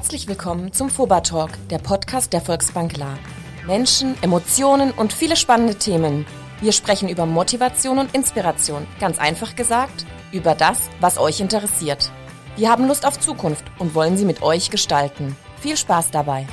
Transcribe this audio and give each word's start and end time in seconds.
Herzlich 0.00 0.28
willkommen 0.28 0.72
zum 0.72 0.88
FOBA 0.88 1.20
Talk, 1.20 1.50
der 1.68 1.76
Podcast 1.76 2.32
der 2.32 2.40
Volksbank 2.40 2.96
La. 2.96 3.18
Menschen, 3.66 4.14
Emotionen 4.22 4.92
und 4.92 5.12
viele 5.12 5.36
spannende 5.36 5.74
Themen. 5.74 6.24
Wir 6.62 6.72
sprechen 6.72 7.10
über 7.10 7.26
Motivation 7.26 7.98
und 7.98 8.14
Inspiration. 8.14 8.86
Ganz 8.98 9.18
einfach 9.18 9.56
gesagt, 9.56 10.06
über 10.32 10.54
das, 10.54 10.88
was 11.00 11.18
euch 11.18 11.40
interessiert. 11.40 12.10
Wir 12.56 12.70
haben 12.70 12.88
Lust 12.88 13.04
auf 13.04 13.20
Zukunft 13.20 13.64
und 13.78 13.94
wollen 13.94 14.16
sie 14.16 14.24
mit 14.24 14.40
euch 14.40 14.70
gestalten. 14.70 15.36
Viel 15.60 15.76
Spaß 15.76 16.10
dabei. 16.10 16.46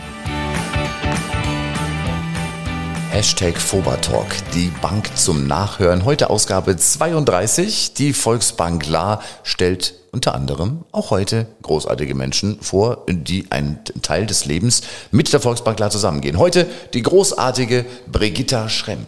Hashtag 3.17 3.57
Fobatalk, 3.57 4.27
die 4.53 4.71
Bank 4.79 5.09
zum 5.17 5.47
Nachhören. 5.47 6.05
Heute 6.05 6.29
Ausgabe 6.29 6.77
32. 6.77 7.95
Die 7.95 8.13
Volksbank 8.13 8.85
La 8.85 9.23
stellt 9.41 9.95
unter 10.11 10.35
anderem 10.35 10.83
auch 10.91 11.09
heute 11.09 11.47
großartige 11.63 12.13
Menschen 12.13 12.61
vor, 12.61 13.05
die 13.09 13.47
einen 13.49 13.79
Teil 14.03 14.27
des 14.27 14.45
Lebens 14.45 14.83
mit 15.09 15.33
der 15.33 15.39
Volksbank 15.39 15.79
La 15.79 15.89
zusammengehen. 15.89 16.37
Heute 16.37 16.67
die 16.93 17.01
großartige 17.01 17.87
Brigitta 18.05 18.69
Schremp. 18.69 19.07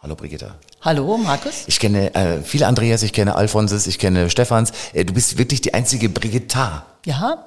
Hallo 0.00 0.14
Brigitta. 0.14 0.54
Hallo 0.82 1.16
Markus. 1.16 1.64
Ich 1.66 1.80
kenne 1.80 2.14
äh, 2.14 2.40
viele 2.40 2.68
Andreas, 2.68 3.02
ich 3.02 3.12
kenne 3.12 3.34
Alfonses, 3.34 3.88
ich 3.88 3.98
kenne 3.98 4.30
Stefans. 4.30 4.70
Äh, 4.92 5.06
du 5.06 5.12
bist 5.12 5.38
wirklich 5.38 5.60
die 5.60 5.74
einzige 5.74 6.08
Brigitta. 6.08 6.86
Ja, 7.04 7.46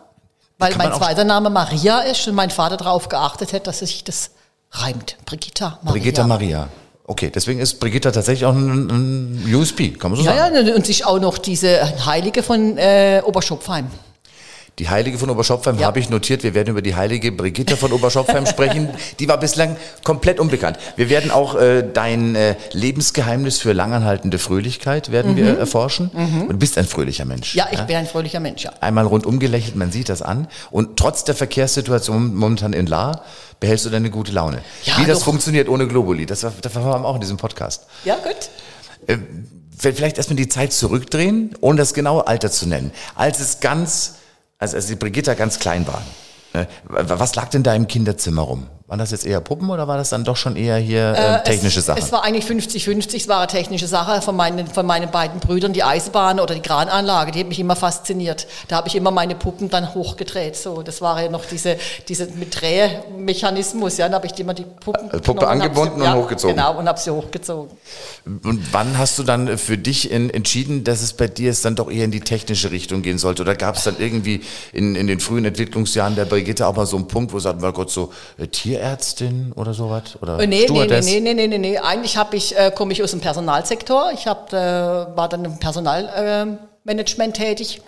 weil 0.57 0.75
mein 0.75 0.93
zweiter 0.93 1.23
Name 1.23 1.49
Maria 1.49 1.99
ist 1.99 2.27
und 2.27 2.35
mein 2.35 2.49
Vater 2.49 2.75
darauf 2.75 3.07
geachtet 3.07 3.53
hat, 3.53 3.67
dass 3.67 3.79
sich 3.79 4.03
das 4.03 4.31
reimt. 4.71 5.17
Brigitta 5.25 5.79
Maria. 5.81 5.91
Brigitta 5.91 6.27
Maria. 6.27 6.69
Okay, 7.05 7.31
deswegen 7.33 7.61
ist 7.61 7.79
Brigitta 7.79 8.11
tatsächlich 8.11 8.45
auch 8.45 8.53
ein, 8.53 8.89
ein 9.47 9.55
USP, 9.55 9.91
kann 9.91 10.11
man 10.11 10.19
so 10.19 10.25
ja, 10.25 10.35
sagen. 10.35 10.67
Ja, 10.67 10.75
und 10.75 10.85
sich 10.85 11.05
auch 11.05 11.19
noch 11.19 11.37
diese 11.37 12.05
Heilige 12.05 12.43
von 12.43 12.77
äh, 12.77 13.21
Oberschopfheim. 13.23 13.87
Die 14.79 14.89
Heilige 14.89 15.17
von 15.17 15.29
Oberschopfheim 15.31 15.79
ja. 15.79 15.87
habe 15.87 15.99
ich 15.99 16.11
notiert. 16.11 16.43
Wir 16.43 16.53
werden 16.53 16.69
über 16.69 16.83
die 16.83 16.95
Heilige 16.95 17.31
Brigitte 17.31 17.77
von 17.77 17.91
Oberschopfheim 17.91 18.45
sprechen. 18.45 18.89
Die 19.19 19.27
war 19.27 19.39
bislang 19.39 19.75
komplett 20.03 20.39
unbekannt. 20.39 20.77
Wir 20.95 21.09
werden 21.09 21.31
auch 21.31 21.55
äh, 21.55 21.81
dein 21.81 22.35
äh, 22.35 22.55
Lebensgeheimnis 22.73 23.57
für 23.57 23.73
langanhaltende 23.73 24.37
Fröhlichkeit 24.37 25.11
werden 25.11 25.31
mhm. 25.31 25.37
wir 25.37 25.57
erforschen. 25.57 26.11
Mhm. 26.13 26.49
du 26.49 26.57
bist 26.57 26.77
ein 26.77 26.85
fröhlicher 26.85 27.25
Mensch. 27.25 27.55
Ja, 27.55 27.67
ich 27.71 27.79
ja? 27.79 27.85
bin 27.85 27.95
ein 27.95 28.05
fröhlicher 28.05 28.39
Mensch, 28.39 28.65
ja. 28.65 28.71
Einmal 28.79 29.07
rundum 29.07 29.39
gelächelt, 29.39 29.75
man 29.75 29.91
sieht 29.91 30.09
das 30.09 30.21
an. 30.21 30.47
Und 30.69 30.97
trotz 30.97 31.23
der 31.23 31.33
Verkehrssituation 31.33 32.35
momentan 32.35 32.73
in 32.73 32.85
La 32.85 33.23
behältst 33.59 33.85
du 33.85 33.89
deine 33.89 34.09
gute 34.09 34.31
Laune. 34.31 34.61
Ja, 34.83 34.97
Wie 34.99 35.05
das 35.05 35.19
doch. 35.19 35.25
funktioniert 35.25 35.69
ohne 35.69 35.87
Globuli, 35.87 36.25
das, 36.25 36.41
das 36.41 36.53
erfahren 36.63 37.01
wir 37.01 37.07
auch 37.07 37.15
in 37.15 37.21
diesem 37.21 37.37
Podcast. 37.37 37.87
Ja, 38.05 38.15
gut. 38.15 38.49
Äh, 39.07 39.17
vielleicht 39.77 40.17
erstmal 40.17 40.37
die 40.37 40.47
Zeit 40.47 40.73
zurückdrehen, 40.73 41.55
ohne 41.61 41.77
das 41.77 41.93
genaue 41.93 42.27
Alter 42.27 42.51
zu 42.51 42.67
nennen. 42.67 42.91
Als 43.15 43.39
es 43.39 43.59
ganz 43.59 44.15
als, 44.59 44.73
als 44.73 44.87
die 44.87 44.95
Brigitta 44.95 45.33
ganz 45.33 45.59
klein 45.59 45.87
war. 45.87 46.01
Ne? 46.53 46.67
Was 46.87 47.35
lag 47.35 47.49
denn 47.49 47.63
da 47.63 47.75
im 47.75 47.87
Kinderzimmer 47.87 48.41
rum? 48.41 48.67
Waren 48.87 48.99
das 48.99 49.11
jetzt 49.11 49.25
eher 49.25 49.41
Puppen 49.41 49.69
oder 49.69 49.89
war 49.89 49.97
das 49.97 50.11
dann 50.11 50.23
doch 50.23 50.37
schon 50.37 50.55
eher 50.55 50.77
hier 50.77 51.13
äh, 51.13 51.35
äh 51.35 51.43
technische 51.43 51.81
Sachen? 51.81 52.01
Es 52.01 52.13
war 52.13 52.23
eigentlich 52.23 52.45
50-50, 52.45 53.17
es 53.17 53.27
war 53.27 53.39
eine 53.39 53.47
technische 53.47 53.85
Sache 53.85 54.21
von 54.21 54.33
meinen, 54.33 54.65
von 54.65 54.85
meinen 54.85 55.11
beiden 55.11 55.41
Brüdern, 55.41 55.73
die 55.73 55.83
Eisenbahn 55.83 56.39
oder 56.39 56.55
die 56.55 56.61
Krananlage, 56.61 57.33
die 57.33 57.41
hat 57.41 57.49
mich 57.49 57.59
immer 57.59 57.75
fasziniert. 57.75 58.47
Da 58.69 58.77
habe 58.77 58.87
ich 58.87 58.95
immer 58.95 59.11
meine 59.11 59.35
Puppen 59.35 59.69
dann 59.69 59.93
hochgedreht. 59.93 60.55
So, 60.55 60.83
das 60.83 61.01
war 61.01 61.21
ja 61.21 61.29
noch 61.29 61.43
diese, 61.43 61.75
diese 62.07 62.27
mit 62.27 62.61
Drehmechanismus, 62.61 63.97
ja, 63.97 64.05
dann 64.05 64.15
habe 64.15 64.27
ich 64.27 64.39
immer 64.39 64.53
die 64.53 64.63
Puppen 64.63 65.11
äh, 65.11 65.19
Puppe 65.19 65.49
angebunden 65.49 65.95
sie, 65.95 65.99
und 65.99 66.05
ja, 66.05 66.15
hochgezogen. 66.15 66.55
Genau, 66.55 66.79
und 66.79 66.87
habe 66.87 66.97
sie 66.97 67.11
hochgezogen. 67.11 67.75
Und 68.25 68.61
wann 68.71 68.97
hast 68.97 69.19
du 69.19 69.23
dann 69.23 69.57
für 69.57 69.77
dich 69.77 70.11
in, 70.11 70.29
entschieden, 70.29 70.85
dass 70.85 71.01
es 71.01 71.11
bei 71.11 71.27
dir 71.27 71.47
jetzt 71.47 71.65
dann 71.65 71.75
doch 71.75 71.91
eher 71.91 72.05
in 72.05 72.11
die 72.11 72.21
technische 72.21 72.71
Richtung 72.71 73.01
gehen 73.01 73.17
sollte? 73.17 73.41
Oder 73.41 73.55
gab 73.55 73.75
es 73.75 73.83
dann 73.83 73.97
irgendwie 73.99 74.43
in, 74.71 74.95
in 74.95 75.07
den 75.07 75.19
frühen 75.19 75.43
Entwicklungsjahren 75.43 76.15
der 76.15 76.23
Brigitte 76.23 76.65
auch 76.65 76.75
mal 76.77 76.85
so 76.85 76.95
einen 76.95 77.09
Punkt, 77.09 77.33
wo 77.33 77.39
sagt, 77.39 77.59
mein 77.59 77.73
Gott, 77.73 77.91
so 77.91 78.13
äh, 78.37 78.47
Tier 78.47 78.76
Tierärztin 78.77 79.53
oder 79.55 79.73
sowas? 79.73 80.17
Oder 80.21 80.39
äh, 80.39 80.47
nee, 80.47 80.63
Stewardess? 80.63 81.05
nee, 81.05 81.19
nee, 81.19 81.33
nee, 81.33 81.47
nee, 81.47 81.57
nee, 81.57 81.77
Eigentlich 81.77 82.17
habe 82.17 82.35
ich, 82.35 82.57
äh, 82.57 82.71
komme 82.73 82.93
ich 82.93 83.03
aus 83.03 83.11
dem 83.11 83.21
Personalsektor. 83.21 84.11
Ich 84.13 84.27
hab, 84.27 84.53
äh, 84.53 84.55
war 84.55 85.27
dann 85.29 85.45
im 85.45 85.59
Personalmanagement 85.59 87.39
äh, 87.39 87.45
tätig 87.45 87.81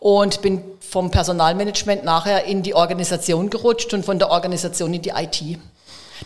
und 0.00 0.42
bin 0.42 0.62
vom 0.80 1.10
Personalmanagement 1.10 2.04
nachher 2.04 2.44
in 2.44 2.62
die 2.62 2.74
Organisation 2.74 3.50
gerutscht 3.50 3.94
und 3.94 4.04
von 4.04 4.18
der 4.18 4.30
Organisation 4.30 4.92
in 4.92 5.02
die 5.02 5.10
IT. 5.10 5.58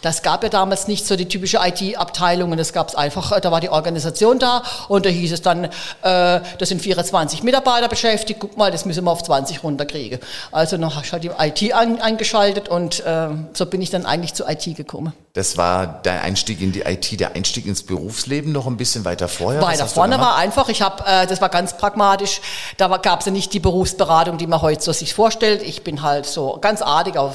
Das 0.02 0.22
gab 0.22 0.42
ja 0.42 0.48
damals 0.48 0.88
nicht 0.88 1.06
so 1.06 1.16
die 1.16 1.26
typische 1.26 1.58
IT-Abteilung 1.62 2.52
und 2.52 2.58
es 2.58 2.72
gab 2.72 2.88
es 2.88 2.94
einfach, 2.94 3.32
äh, 3.32 3.40
da 3.40 3.50
war 3.50 3.60
die 3.60 3.70
Organisation 3.70 4.38
da 4.38 4.62
und 4.88 5.06
da 5.06 5.10
hieß 5.10 5.32
es 5.32 5.42
dann, 5.42 5.64
äh, 5.64 5.70
das 6.02 6.68
sind 6.68 6.80
24 6.82 7.42
Mitarbeiter 7.42 7.88
beschäftigt, 7.88 8.40
guck 8.40 8.56
mal, 8.56 8.70
das 8.70 8.84
müssen 8.84 9.04
wir 9.04 9.10
auf 9.10 9.22
20 9.22 9.62
runterkriegen. 9.62 10.20
Also 10.52 10.76
noch 10.76 10.96
hast 10.96 11.08
du 11.08 11.12
halt 11.12 11.24
die 11.24 11.66
IT 11.68 11.72
an, 11.74 12.00
eingeschaltet 12.00 12.68
und 12.68 13.04
äh, 13.04 13.28
so 13.52 13.66
bin 13.66 13.82
ich 13.82 13.90
dann 13.90 14.06
eigentlich 14.06 14.34
zur 14.34 14.48
IT 14.48 14.76
gekommen. 14.76 15.12
Das 15.36 15.58
war 15.58 15.86
der 15.86 16.22
Einstieg 16.22 16.62
in 16.62 16.72
die 16.72 16.80
IT, 16.80 17.20
der 17.20 17.34
Einstieg 17.34 17.66
ins 17.66 17.82
Berufsleben 17.82 18.52
noch 18.52 18.66
ein 18.66 18.78
bisschen 18.78 19.04
weiter 19.04 19.28
vorher? 19.28 19.60
Weiter 19.60 19.86
vorne 19.86 20.18
war 20.18 20.36
einfach, 20.36 20.70
ich 20.70 20.80
habe, 20.80 21.04
äh, 21.06 21.26
das 21.26 21.42
war 21.42 21.50
ganz 21.50 21.76
pragmatisch, 21.76 22.40
da 22.78 22.88
gab 22.96 23.20
es 23.20 23.26
ja 23.26 23.32
nicht 23.32 23.52
die 23.52 23.60
Berufsberatung, 23.60 24.38
die 24.38 24.46
man 24.46 24.62
heute 24.62 24.82
so 24.82 24.92
sich 24.92 25.12
vorstellt. 25.12 25.60
Ich 25.60 25.84
bin 25.84 26.00
halt 26.00 26.24
so 26.24 26.56
ganz 26.62 26.80
artig 26.80 27.18
auf 27.18 27.34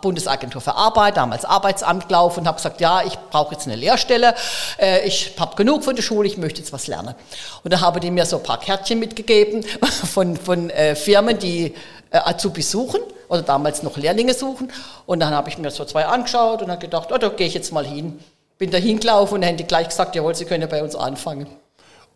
Bundesagentur 0.00 0.60
für 0.60 0.74
Arbeit, 0.74 1.16
damals 1.16 1.44
Arbeitsamt 1.44 2.08
gelaufen 2.08 2.40
und 2.40 2.48
habe 2.48 2.56
gesagt, 2.56 2.80
ja, 2.80 3.04
ich 3.04 3.16
brauche 3.30 3.54
jetzt 3.54 3.68
eine 3.68 3.76
Lehrstelle, 3.76 4.34
äh, 4.80 5.06
ich 5.06 5.34
habe 5.38 5.54
genug 5.54 5.84
von 5.84 5.94
der 5.94 6.02
Schule, 6.02 6.26
ich 6.26 6.38
möchte 6.38 6.58
jetzt 6.58 6.72
was 6.72 6.88
lernen. 6.88 7.14
Und 7.62 7.72
da 7.72 7.80
haben 7.80 8.00
die 8.00 8.10
mir 8.10 8.26
so 8.26 8.38
ein 8.38 8.42
paar 8.42 8.58
Kärtchen 8.58 8.98
mitgegeben 8.98 9.64
von, 10.12 10.36
von 10.36 10.70
äh, 10.70 10.96
Firmen, 10.96 11.38
die 11.38 11.72
äh, 12.12 12.18
Azubis 12.18 12.70
suchen 12.70 13.00
oder 13.28 13.42
damals 13.42 13.82
noch 13.82 13.96
Lehrlinge 13.96 14.34
suchen. 14.34 14.70
Und 15.06 15.20
dann 15.20 15.34
habe 15.34 15.48
ich 15.48 15.58
mir 15.58 15.70
so 15.70 15.84
zwei 15.84 16.04
angeschaut 16.06 16.62
und 16.62 16.70
habe 16.70 16.80
gedacht, 16.80 17.08
oh, 17.12 17.18
da 17.18 17.28
gehe 17.28 17.46
ich 17.46 17.54
jetzt 17.54 17.72
mal 17.72 17.86
hin. 17.86 18.18
Bin 18.58 18.70
da 18.70 18.78
hingelaufen 18.78 19.36
und 19.36 19.40
dann 19.40 19.50
haben 19.50 19.56
die 19.56 19.64
gleich 19.64 19.88
gesagt, 19.88 20.14
jawohl, 20.14 20.34
Sie 20.34 20.44
können 20.44 20.68
bei 20.68 20.82
uns 20.82 20.94
anfangen. 20.94 21.46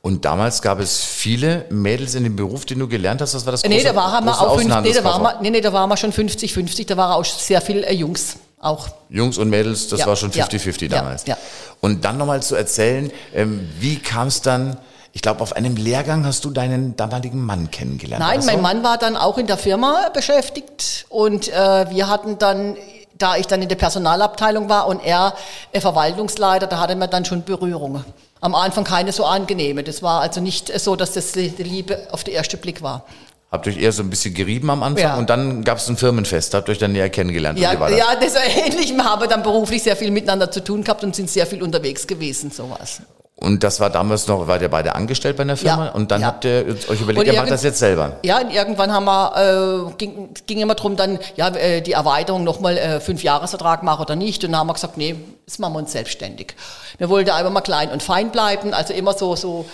Und 0.03 0.25
damals 0.25 0.63
gab 0.63 0.79
es 0.79 1.03
viele 1.03 1.65
Mädels 1.71 2.15
in 2.15 2.23
dem 2.23 2.37
Beruf, 2.37 2.65
den 2.65 2.79
du 2.79 2.87
gelernt 2.87 3.21
hast. 3.21 3.35
Das 3.35 3.45
war 3.45 3.51
das 3.51 3.63
große, 3.63 3.75
nee, 3.75 3.83
da 3.83 3.97
waren 3.97 4.25
wir 4.25 4.41
auch 4.41 4.57
50, 4.57 4.83
nee, 4.83 4.93
da 4.93 5.03
waren 5.03 5.23
wir, 5.23 5.39
nee, 5.41 5.51
nee, 5.51 5.61
da 5.61 5.73
waren 5.73 5.89
wir 5.89 5.97
schon 5.97 6.13
50-50. 6.13 6.87
Da 6.87 6.97
waren 6.97 7.13
auch 7.15 7.25
sehr 7.25 7.61
viele 7.61 7.85
äh, 7.87 7.95
Jungs 7.95 8.37
auch. 8.61 8.89
Jungs 9.09 9.39
und 9.39 9.51
Mädels, 9.51 9.89
das 9.89 10.01
ja, 10.01 10.07
war 10.07 10.15
schon 10.15 10.31
50-50 10.31 10.83
ja, 10.83 10.89
damals. 10.89 11.27
Ja, 11.27 11.35
ja. 11.35 11.39
Und 11.81 12.05
dann 12.05 12.19
nochmal 12.19 12.43
zu 12.43 12.55
erzählen, 12.55 13.11
ähm, 13.35 13.69
wie 13.81 13.99
kam 13.99 14.29
es 14.29 14.43
dann 14.43 14.77
ich 15.17 15.23
glaube, 15.23 15.41
auf 15.41 15.57
einem 15.57 15.77
Lehrgang 15.77 16.27
hast 16.27 16.45
du 16.45 16.51
deinen 16.51 16.95
damaligen 16.95 17.43
Mann 17.43 17.71
kennengelernt. 17.71 18.23
Nein, 18.23 18.45
mein 18.45 18.61
Mann 18.61 18.85
war 18.85 18.99
dann 18.99 19.17
auch 19.17 19.39
in 19.39 19.47
der 19.47 19.57
Firma 19.57 20.11
beschäftigt 20.13 21.07
und 21.09 21.49
äh, 21.49 21.89
wir 21.89 22.11
hatten 22.11 22.37
dann, 22.37 22.77
da 23.17 23.37
ich 23.37 23.47
dann 23.47 23.63
in 23.63 23.71
der 23.71 23.77
Personalabteilung 23.77 24.69
war 24.69 24.87
und 24.87 25.03
er 25.03 25.33
äh, 25.73 25.81
Verwaltungsleiter, 25.81 26.67
da 26.67 26.81
hatte 26.81 26.97
man 26.97 27.09
dann 27.09 27.25
schon 27.25 27.45
Berührungen. 27.45 28.05
Am 28.43 28.55
Anfang 28.55 28.85
keine 28.85 29.11
so 29.11 29.25
angenehme. 29.25 29.83
Das 29.83 30.03
war 30.03 30.21
also 30.21 30.43
nicht 30.43 30.79
so, 30.79 30.97
dass 30.97 31.13
das 31.13 31.33
die 31.33 31.49
Liebe 31.49 32.09
auf 32.11 32.23
den 32.23 32.35
ersten 32.35 32.59
Blick 32.59 32.83
war. 32.83 33.07
Habt 33.51 33.67
euch 33.69 33.79
eher 33.79 33.93
so 33.93 34.03
ein 34.03 34.11
bisschen 34.11 34.35
gerieben 34.35 34.69
am 34.69 34.83
Anfang 34.83 35.03
ja. 35.03 35.17
und 35.17 35.31
dann 35.31 35.65
gab 35.65 35.79
es 35.79 35.89
ein 35.89 35.97
Firmenfest, 35.97 36.53
habt 36.53 36.69
euch 36.69 36.77
dann 36.77 36.93
näher 36.93 37.09
kennengelernt. 37.09 37.59
Ja, 37.59 37.75
das? 37.75 37.97
ja, 37.97 38.17
das 38.21 38.35
ähnlich. 38.67 38.95
Wir 38.95 39.05
haben 39.05 39.27
dann 39.31 39.43
beruflich 39.43 39.83
sehr 39.83 39.97
viel 39.97 40.11
miteinander 40.11 40.51
zu 40.51 40.63
tun 40.63 40.85
gehabt 40.85 41.03
und 41.05 41.17
sind 41.17 41.31
sehr 41.31 41.47
viel 41.47 41.63
unterwegs 41.63 42.07
gewesen, 42.07 42.51
sowas. 42.51 43.01
Und 43.39 43.63
das 43.63 43.81
war 43.81 43.91
damals 43.91 44.27
noch, 44.29 44.47
war 44.47 44.63
ihr 44.63 44.71
beide 44.71 44.95
angestellt 44.95 45.37
bei 45.37 45.43
einer 45.43 45.59
Firma? 45.59 45.87
Ja, 45.87 45.91
und 45.93 46.11
dann 46.11 46.23
ja. 46.23 46.29
habt 46.29 46.47
ihr 46.47 46.75
euch 46.89 47.01
überlegt, 47.03 47.27
ihr 47.27 47.35
macht 47.35 47.51
das 47.51 47.63
jetzt 47.63 47.79
selber? 47.79 48.17
Ja, 48.23 48.41
und 48.41 48.51
irgendwann 48.51 48.91
haben 48.91 49.05
wir, 49.05 49.89
äh, 49.91 49.93
ging, 49.99 50.31
ging 50.47 50.59
immer 50.61 50.75
drum 50.75 50.97
dann, 50.97 51.19
ja, 51.37 51.49
äh, 51.49 51.83
die 51.83 51.93
Erweiterung 51.93 52.45
nochmal 52.45 52.79
äh, 52.79 52.99
fünf 52.99 53.23
Jahresvertrag 53.23 53.83
machen 53.83 54.01
oder 54.01 54.17
nicht. 54.17 54.43
Und 54.43 54.53
dann 54.53 54.61
haben 54.61 54.69
wir 54.69 54.73
gesagt, 54.73 54.97
nee, 54.97 55.17
das 55.45 55.59
machen 55.59 55.75
wir 55.75 55.81
uns 55.81 55.93
selbstständig. 55.93 56.55
Wir 56.97 57.11
wollten 57.11 57.29
einfach 57.29 57.53
mal 57.53 57.61
klein 57.61 57.91
und 57.91 58.03
fein 58.03 58.31
bleiben, 58.31 58.73
also 58.73 58.95
immer 58.95 59.13
so, 59.13 59.37
so, 59.37 59.67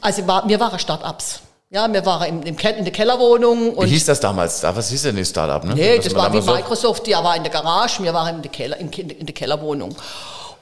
also 0.00 0.26
war, 0.26 0.48
wir 0.48 0.58
waren 0.58 0.78
Start-ups. 0.78 1.40
Ja, 1.68 1.92
wir 1.92 2.04
waren 2.06 2.26
im, 2.26 2.42
im, 2.42 2.56
in 2.56 2.84
der 2.84 2.92
Kellerwohnung. 2.92 3.74
Und 3.74 3.86
Wie 3.86 3.90
hieß 3.90 4.06
das 4.06 4.18
damals? 4.18 4.62
Was 4.62 4.88
hieß 4.88 5.02
denn 5.02 5.16
die 5.16 5.26
Startup? 5.26 5.62
Ne? 5.62 5.74
Nee, 5.74 5.96
das, 5.96 6.06
das 6.06 6.14
war 6.14 6.32
wie 6.32 6.40
Microsoft, 6.40 7.06
die 7.06 7.12
war 7.12 7.36
in 7.36 7.42
der 7.42 7.52
Garage, 7.52 8.02
wir 8.02 8.14
waren 8.14 8.36
in 8.36 8.42
der, 8.42 8.50
Keller, 8.50 8.78
in, 8.78 8.90
in 8.90 9.26
der 9.26 9.34
Kellerwohnung. 9.34 9.94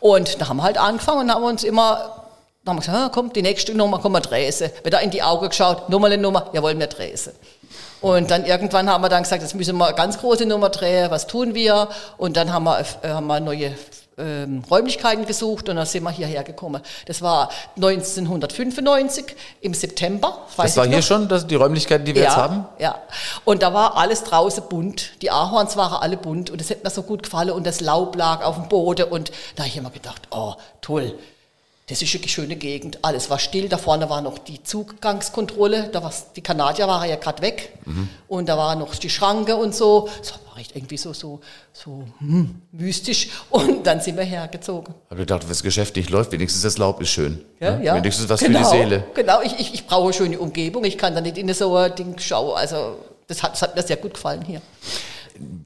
Und 0.01 0.41
da 0.41 0.49
haben 0.49 0.57
wir 0.59 0.65
halt 0.65 0.77
angefangen 0.77 1.21
und 1.21 1.35
haben 1.35 1.45
uns 1.45 1.63
immer 1.63 2.28
dann 2.69 2.77
haben 2.77 2.85
wir 2.85 2.87
gesagt, 2.87 2.99
ah, 2.99 3.11
komm, 3.13 3.33
die 3.33 3.43
nächste 3.43 3.75
Nummer, 3.75 3.99
komm, 3.99 4.13
wir 4.13 4.21
drehen 4.21 4.53
Wieder 4.85 5.01
in 5.01 5.11
die 5.11 5.23
Augen 5.23 5.49
geschaut, 5.49 5.89
Nummer 5.89 6.09
eine 6.09 6.19
Nummer, 6.19 6.51
ja, 6.53 6.63
wollen 6.63 6.79
wir 6.79 6.87
drehen 6.87 7.19
Und 8.01 8.31
dann 8.31 8.45
irgendwann 8.45 8.91
haben 8.91 9.03
wir 9.03 9.09
dann 9.09 9.23
gesagt, 9.23 9.43
jetzt 9.43 9.55
müssen 9.55 9.77
wir 9.77 9.87
eine 9.87 9.97
ganz 9.97 10.19
große 10.19 10.45
Nummer 10.45 10.69
drehen, 10.69 11.11
was 11.11 11.27
tun 11.27 11.55
wir? 11.55 11.89
Und 12.19 12.37
dann 12.37 12.53
haben 12.53 12.65
wir, 12.65 12.81
äh, 13.03 13.09
haben 13.09 13.27
wir 13.27 13.41
neue 13.41 13.73
ähm, 14.19 14.63
Räumlichkeiten 14.71 15.25
gesucht 15.25 15.69
und 15.69 15.77
dann 15.77 15.87
sind 15.87 16.03
wir 16.03 16.11
hierher 16.11 16.43
gekommen. 16.45 16.83
Das 17.07 17.23
war 17.23 17.49
1995 17.77 19.25
im 19.63 19.73
September. 19.73 20.47
Das 20.57 20.77
war 20.77 20.87
hier 20.87 21.03
schon 21.03 21.29
das, 21.29 21.47
die 21.47 21.55
Räumlichkeiten, 21.55 22.05
die 22.05 22.15
wir 22.15 22.23
ja, 22.23 22.29
jetzt 22.29 22.37
haben? 22.37 22.67
Ja, 22.79 22.97
und 23.45 23.63
da 23.63 23.73
war 23.73 23.97
alles 23.97 24.25
draußen 24.25 24.65
bunt. 24.69 25.23
Die 25.23 25.31
Ahorns 25.31 25.77
waren 25.77 26.03
alle 26.03 26.17
bunt 26.17 26.51
und 26.51 26.61
das 26.61 26.69
hätte 26.69 26.85
mir 26.85 26.91
so 26.91 27.03
gut 27.03 27.23
gefallen 27.23 27.51
und 27.51 27.67
das 27.67 27.81
Laub 27.81 28.17
lag 28.17 28.45
auf 28.45 28.57
dem 28.57 28.69
Boden 28.69 29.09
und 29.09 29.31
da 29.57 29.63
habe 29.63 29.69
ich 29.69 29.77
immer 29.77 29.91
gedacht, 29.91 30.29
oh, 30.31 30.55
toll 30.83 31.15
Das 31.89 32.03
ist 32.03 32.15
eine 32.15 32.29
schöne 32.29 32.57
Gegend. 32.57 32.99
Alles 33.03 33.31
war 33.31 33.39
still. 33.39 33.69
Da 33.69 33.79
vorne 33.79 34.11
war 34.11 34.21
noch 34.21 34.39
die 34.39 34.63
Zugangskontrolle. 34.63 35.89
Da 35.91 36.03
war 36.03 36.13
die 36.37 36.43
Kanadier 36.43 36.87
waren 36.87 37.09
ja 37.09 37.17
gerade 37.17 37.41
weg. 37.43 37.73
Mhm. 37.87 38.11
Und 38.29 38.49
da 38.49 38.59
war 38.59 38.77
noch 38.77 38.95
die 38.95 39.09
Schranke 39.09 39.57
und 39.57 39.75
so. 39.75 40.09
Das 40.21 40.33
war 40.33 40.59
echt 40.59 40.77
irgendwie 40.77 40.99
so, 40.99 41.15
so, 41.15 41.41
so 41.73 42.05
hm, 42.19 42.61
mystisch. 42.73 43.31
Und 43.49 43.87
dann 43.87 44.03
sind 44.03 44.19
wir 44.19 44.25
hergezogen. 44.25 44.95
Habe 45.09 45.21
gedacht, 45.21 45.43
wenn 45.43 45.49
das 45.49 45.63
Geschäft 45.63 45.97
nicht 45.97 46.11
läuft, 46.11 46.31
wenigstens 46.33 46.63
das 46.63 46.77
Laub 46.77 47.01
ist 47.01 47.09
schön. 47.09 47.43
Ja, 47.59 47.77
ne? 47.77 47.85
ja. 47.85 47.95
Wenigstens 47.95 48.29
was 48.29 48.41
genau, 48.41 48.59
für 48.59 48.77
die 48.77 48.83
Seele. 48.83 49.05
Genau, 49.15 49.41
ich, 49.41 49.59
ich, 49.59 49.73
ich 49.73 49.87
brauche 49.87 50.05
eine 50.05 50.13
schöne 50.13 50.39
Umgebung. 50.39 50.85
Ich 50.85 50.99
kann 50.99 51.15
da 51.15 51.23
nicht 51.23 51.39
in 51.39 51.53
so 51.55 51.75
ein 51.75 51.95
Ding 51.95 52.19
schauen. 52.19 52.55
Also 52.57 52.99
das 53.29 53.43
hat, 53.43 53.53
das 53.53 53.63
hat 53.63 53.77
mir 53.77 53.83
sehr 53.83 53.97
gut 53.97 54.13
gefallen 54.15 54.43
hier. 54.43 54.61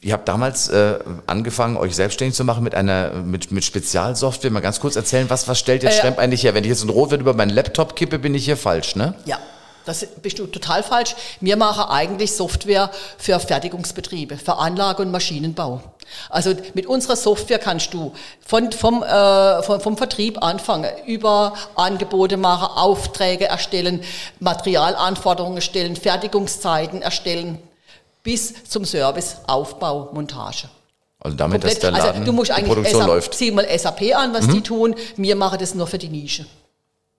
Ihr 0.00 0.12
habt 0.12 0.28
damals 0.28 0.68
äh, 0.68 0.98
angefangen, 1.26 1.76
euch 1.76 1.94
selbstständig 1.94 2.34
zu 2.34 2.44
machen 2.44 2.64
mit 2.64 2.74
einer 2.74 3.12
mit, 3.12 3.52
mit 3.52 3.64
Spezialsoftware. 3.64 4.50
Mal 4.50 4.60
ganz 4.60 4.80
kurz 4.80 4.96
erzählen, 4.96 5.30
was, 5.30 5.48
was 5.48 5.58
stellt 5.58 5.82
jetzt 5.82 5.98
Äh, 5.98 6.00
Schremp 6.00 6.18
eigentlich 6.18 6.44
her? 6.44 6.54
Wenn 6.54 6.64
ich 6.64 6.70
jetzt 6.70 6.82
ein 6.82 6.90
Rotwild 6.90 7.20
über 7.20 7.34
meinen 7.34 7.50
Laptop 7.50 7.96
kippe, 7.96 8.18
bin 8.18 8.34
ich 8.34 8.44
hier 8.44 8.56
falsch, 8.56 8.96
ne? 8.96 9.14
Ja, 9.24 9.38
das 9.84 10.06
bist 10.22 10.38
du 10.38 10.46
total 10.46 10.82
falsch. 10.82 11.14
Wir 11.40 11.56
machen 11.56 11.84
eigentlich 11.88 12.32
Software 12.32 12.90
für 13.18 13.40
Fertigungsbetriebe, 13.40 14.36
für 14.36 14.58
Anlage- 14.58 15.02
und 15.02 15.10
Maschinenbau. 15.10 15.82
Also 16.28 16.54
mit 16.74 16.86
unserer 16.86 17.16
Software 17.16 17.58
kannst 17.58 17.94
du 17.94 18.12
von, 18.46 18.70
vom, 18.72 19.02
äh, 19.02 19.62
vom, 19.62 19.80
vom 19.80 19.96
Vertrieb 19.96 20.42
anfangen, 20.42 20.90
über 21.06 21.54
Angebote 21.74 22.36
machen, 22.36 22.68
Aufträge 22.76 23.46
erstellen, 23.46 24.02
Materialanforderungen 24.40 25.62
stellen, 25.62 25.96
Fertigungszeiten 25.96 27.02
erstellen, 27.02 27.58
bis 28.22 28.54
zum 28.68 28.84
Service, 28.84 29.36
Aufbau, 29.46 30.10
Montage. 30.12 30.68
Also 31.20 31.36
damit, 31.36 31.62
dass 31.62 31.78
der 31.78 31.94
also 31.94 32.06
Laden, 32.08 32.24
du 32.24 32.32
musst 32.32 32.48
die 32.50 32.54
eigentlich 32.54 32.72
Produktion 32.72 33.00
SAP, 33.02 33.08
läuft. 33.08 33.32
Mhm. 33.32 33.36
Sieh 33.36 33.50
mal 33.52 33.78
SAP 33.78 34.02
an, 34.14 34.34
was 34.34 34.48
die 34.48 34.60
tun. 34.60 34.94
Wir 35.16 35.36
machen 35.36 35.58
das 35.58 35.74
nur 35.74 35.86
für 35.86 35.98
die 35.98 36.08
Nische. 36.08 36.46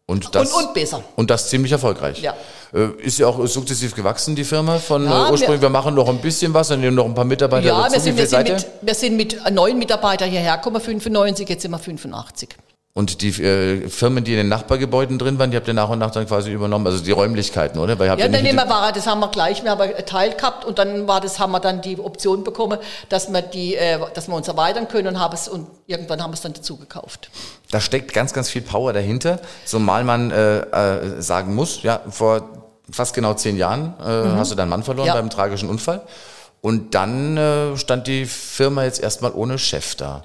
Und, 0.05 0.35
das, 0.35 0.51
und- 0.51 0.65
und 0.65 0.73
besser. 0.73 1.01
Und 1.15 1.29
das 1.29 1.47
ziemlich 1.47 1.71
erfolgreich. 1.71 2.21
Ja. 2.21 2.35
Äh, 2.73 2.89
Ist 3.01 3.19
ja 3.19 3.27
auch 3.27 3.45
sukzessiv 3.47 3.95
gewachsen, 3.95 4.35
die 4.35 4.43
Firma. 4.43 4.77
Von 4.79 5.05
Ja, 5.05 5.29
äh, 5.29 5.31
ursprünglich, 5.31 5.61
wir, 5.61 5.67
wir- 5.67 5.69
machen 5.69 5.95
noch 5.95 6.09
ein 6.09 6.17
bisschen 6.19 6.53
was, 6.53 6.67
dann 6.67 6.81
nehmen 6.81 6.95
noch 6.97 7.05
ein 7.05 7.13
paar 7.13 7.23
Mitarbeiter 7.23 7.67
Ja, 7.67 7.83
dazu. 7.87 7.93
wir 8.05 8.27
sind, 8.27 8.45
Wie 8.45 8.51
wir, 8.51 8.63
wir 8.81 8.95
sind 8.95 9.15
mit 9.15 9.39
neun 9.51 9.77
Mitarbeitern 9.77 10.29
hierher 10.29 10.57
gekommen, 10.57 10.81
95, 10.81 11.47
jetzt 11.47 11.61
sind 11.61 11.71
wir 11.71 11.79
85. 11.79 12.49
Und 12.95 13.21
die 13.23 13.29
äh, 13.41 13.89
Firmen, 13.89 14.23
die 14.23 14.33
in 14.33 14.37
den 14.37 14.49
Nachbargebäuden 14.49 15.17
drin 15.17 15.39
waren, 15.39 15.49
die 15.49 15.57
habt 15.57 15.67
ihr 15.67 15.73
nach 15.73 15.89
und 15.89 15.97
nach 15.97 16.11
dann 16.11 16.27
quasi 16.27 16.51
übernommen, 16.51 16.85
also 16.85 17.03
die 17.03 17.09
Räumlichkeiten, 17.09 17.79
oder? 17.79 17.97
Weil 17.97 18.05
ihr 18.05 18.11
habt 18.11 18.19
Ja, 18.21 18.27
ja 18.27 18.31
dann 18.31 18.43
wir 18.45 18.55
war, 18.69 18.91
das 18.91 19.07
haben 19.07 19.19
wir 19.19 19.29
gleich, 19.29 19.63
wir 19.63 19.71
haben 19.71 19.91
Teil 20.05 20.35
gehabt 20.35 20.63
und 20.63 20.77
dann 20.77 21.07
war 21.07 21.19
das, 21.19 21.39
haben 21.39 21.51
wir 21.53 21.59
dann 21.59 21.81
die 21.81 21.97
Option 21.99 22.43
bekommen, 22.43 22.77
dass 23.09 23.33
wir 23.33 23.41
die, 23.41 23.75
äh, 23.75 23.97
dass 24.13 24.27
wir 24.27 24.35
uns 24.35 24.47
erweitern 24.47 24.87
können 24.87 25.07
und 25.07 25.19
haben 25.19 25.33
es 25.33 25.47
und 25.47 25.65
irgendwann 25.87 26.21
haben 26.21 26.29
wir 26.29 26.35
es 26.35 26.41
dann 26.41 26.53
dazu 26.53 26.77
gekauft. 26.77 27.31
da 27.71 27.81
steckt 27.81 28.13
ganz, 28.13 28.31
ganz 28.31 28.49
viel 28.51 28.61
Power 28.61 28.93
dahinter, 28.93 29.39
zumal 29.65 30.03
man 30.03 30.29
äh, 30.29 30.59
äh, 30.59 31.19
sagen 31.19 31.55
muss, 31.55 31.81
ja, 31.81 31.99
vor 32.11 32.47
fast 32.91 33.15
genau 33.15 33.33
zehn 33.33 33.57
Jahren 33.57 33.95
äh, 34.01 34.37
hast 34.37 34.51
du 34.51 34.55
deinen 34.55 34.69
Mann 34.69 34.83
verloren 34.83 35.07
Mhm. 35.07 35.15
Ja. 35.15 35.19
beim 35.19 35.31
tragischen 35.31 35.67
Unfall. 35.67 36.01
Und 36.61 36.93
dann 36.93 37.37
äh, 37.37 37.75
stand 37.75 38.05
die 38.05 38.25
Firma 38.27 38.83
jetzt 38.83 39.01
erstmal 39.01 39.31
ohne 39.33 39.57
Chef 39.57 39.95
da. 39.95 40.23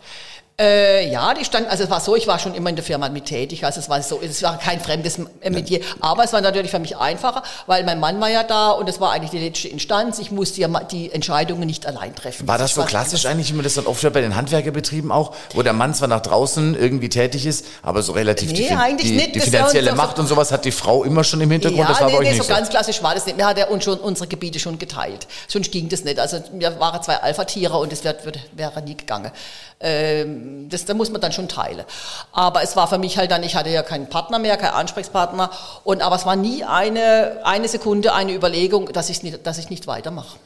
Äh, 0.60 1.08
ja, 1.12 1.34
die 1.34 1.44
stand, 1.44 1.69
also 1.69 1.84
es 1.84 1.90
war 1.90 2.00
so, 2.00 2.16
ich 2.16 2.26
war 2.26 2.40
schon 2.40 2.52
immer 2.52 2.69
in 2.69 2.75
der 2.75 2.84
Firma 2.84 3.08
mit 3.10 3.26
tätig, 3.26 3.64
also 3.64 3.78
es 3.78 3.88
war 3.88 4.02
so, 4.02 4.20
es 4.20 4.43
war 4.43 4.58
kein 4.58 4.81
fremdes 4.81 5.16
Metier, 5.49 5.81
aber 6.00 6.25
es 6.25 6.32
war 6.32 6.40
natürlich 6.40 6.72
für 6.72 6.81
mich 6.81 6.96
einfacher, 6.96 7.44
weil 7.66 7.84
mein 7.84 8.00
Mann 8.00 8.20
war 8.20 8.28
ja 8.28 8.43
da 8.43 8.70
und 8.72 8.88
es 8.88 8.99
war 9.00 9.12
eigentlich 9.12 9.31
die 9.31 9.38
letzte 9.38 9.69
Instanz, 9.69 10.19
ich 10.19 10.32
musste 10.32 10.60
ja 10.60 10.66
die 10.90 11.12
Entscheidungen 11.12 11.64
nicht 11.64 11.87
allein 11.87 12.12
treffen. 12.12 12.49
War 12.49 12.58
das 12.58 12.75
so 12.75 12.81
war- 12.81 12.88
klassisch 12.88 13.25
eigentlich, 13.26 13.50
wie 13.50 13.55
man 13.55 13.62
das 13.62 13.75
dann 13.75 13.87
oft 13.87 14.02
hört 14.02 14.14
bei 14.14 14.20
den 14.20 14.34
Handwerkerbetrieben 14.34 15.12
auch, 15.12 15.32
wo 15.55 15.62
der 15.62 15.75
Mann 15.75 15.94
zwar 15.94 16.08
nach 16.08 16.22
draußen 16.22 16.75
irgendwie 16.75 17.08
tätig 17.08 17.46
ist, 17.46 17.64
aber 17.82 18.02
so 18.02 18.11
relativ 18.11 18.50
Nee, 18.50 18.69
die, 18.99 19.02
die, 19.04 19.11
nicht. 19.12 19.34
die 19.37 19.38
Das 19.38 19.49
finanzielle 19.50 19.94
Macht 19.94 20.19
und 20.19 20.26
sowas 20.26 20.50
hat 20.50 20.64
die 20.64 20.72
Frau 20.72 21.04
immer 21.04 21.22
schon 21.22 21.40
im 21.40 21.52
Hintergrund, 21.52 21.82
Ja, 21.82 21.88
das 21.88 22.00
war 22.00 22.08
nee, 22.08 22.14
bei 22.14 22.19
euch 22.19 22.25
nee, 22.25 22.31
nicht 22.32 22.43
so 22.43 22.49
so. 22.49 22.52
ganz 22.54 22.69
klassisch 22.69 23.00
war 23.00 23.14
das 23.14 23.26
nicht. 23.26 23.38
Wir 23.38 23.46
hatten 23.46 23.61
ja 23.61 23.69
uns 23.69 23.84
schon 23.84 24.00
unsere 24.00 24.26
Gebiete 24.26 24.58
schon 24.58 24.76
geteilt. 24.76 25.28
Sonst 25.46 25.70
ging 25.70 25.88
das 25.88 26.02
nicht. 26.02 26.19
Also 26.19 26.43
wir 26.52 26.81
waren 26.81 27.00
zwei 27.00 27.19
Alpha-Tiere 27.19 27.76
und 27.78 27.93
das 27.93 28.02
wär, 28.02 28.16
wär, 28.25 28.32
wäre 28.56 28.82
nie 28.82 28.96
gegangen. 28.96 29.31
Ähm, 29.80 30.69
das, 30.69 30.84
da 30.84 30.94
muss 30.94 31.10
man 31.10 31.20
dann 31.20 31.32
schon 31.32 31.48
teilen. 31.48 31.84
Aber 32.32 32.62
es 32.62 32.76
war 32.76 32.88
für 32.88 32.98
mich 32.98 33.16
halt 33.19 33.30
dann, 33.30 33.42
ich 33.42 33.54
hatte 33.54 33.70
ja 33.70 33.82
keinen 33.82 34.08
Partner 34.08 34.38
mehr, 34.38 34.56
keinen 34.56 34.75
Ansprechpartner. 34.75 35.50
Und, 35.84 36.02
aber 36.02 36.16
es 36.16 36.26
war 36.26 36.36
nie 36.36 36.64
eine, 36.64 37.40
eine 37.44 37.69
Sekunde 37.69 38.12
eine 38.12 38.32
Überlegung, 38.32 38.92
dass 38.92 39.08
ich 39.10 39.22
nicht, 39.22 39.46
dass 39.46 39.58
ich 39.58 39.70
nicht 39.70 39.86
weitermache. 39.86 40.36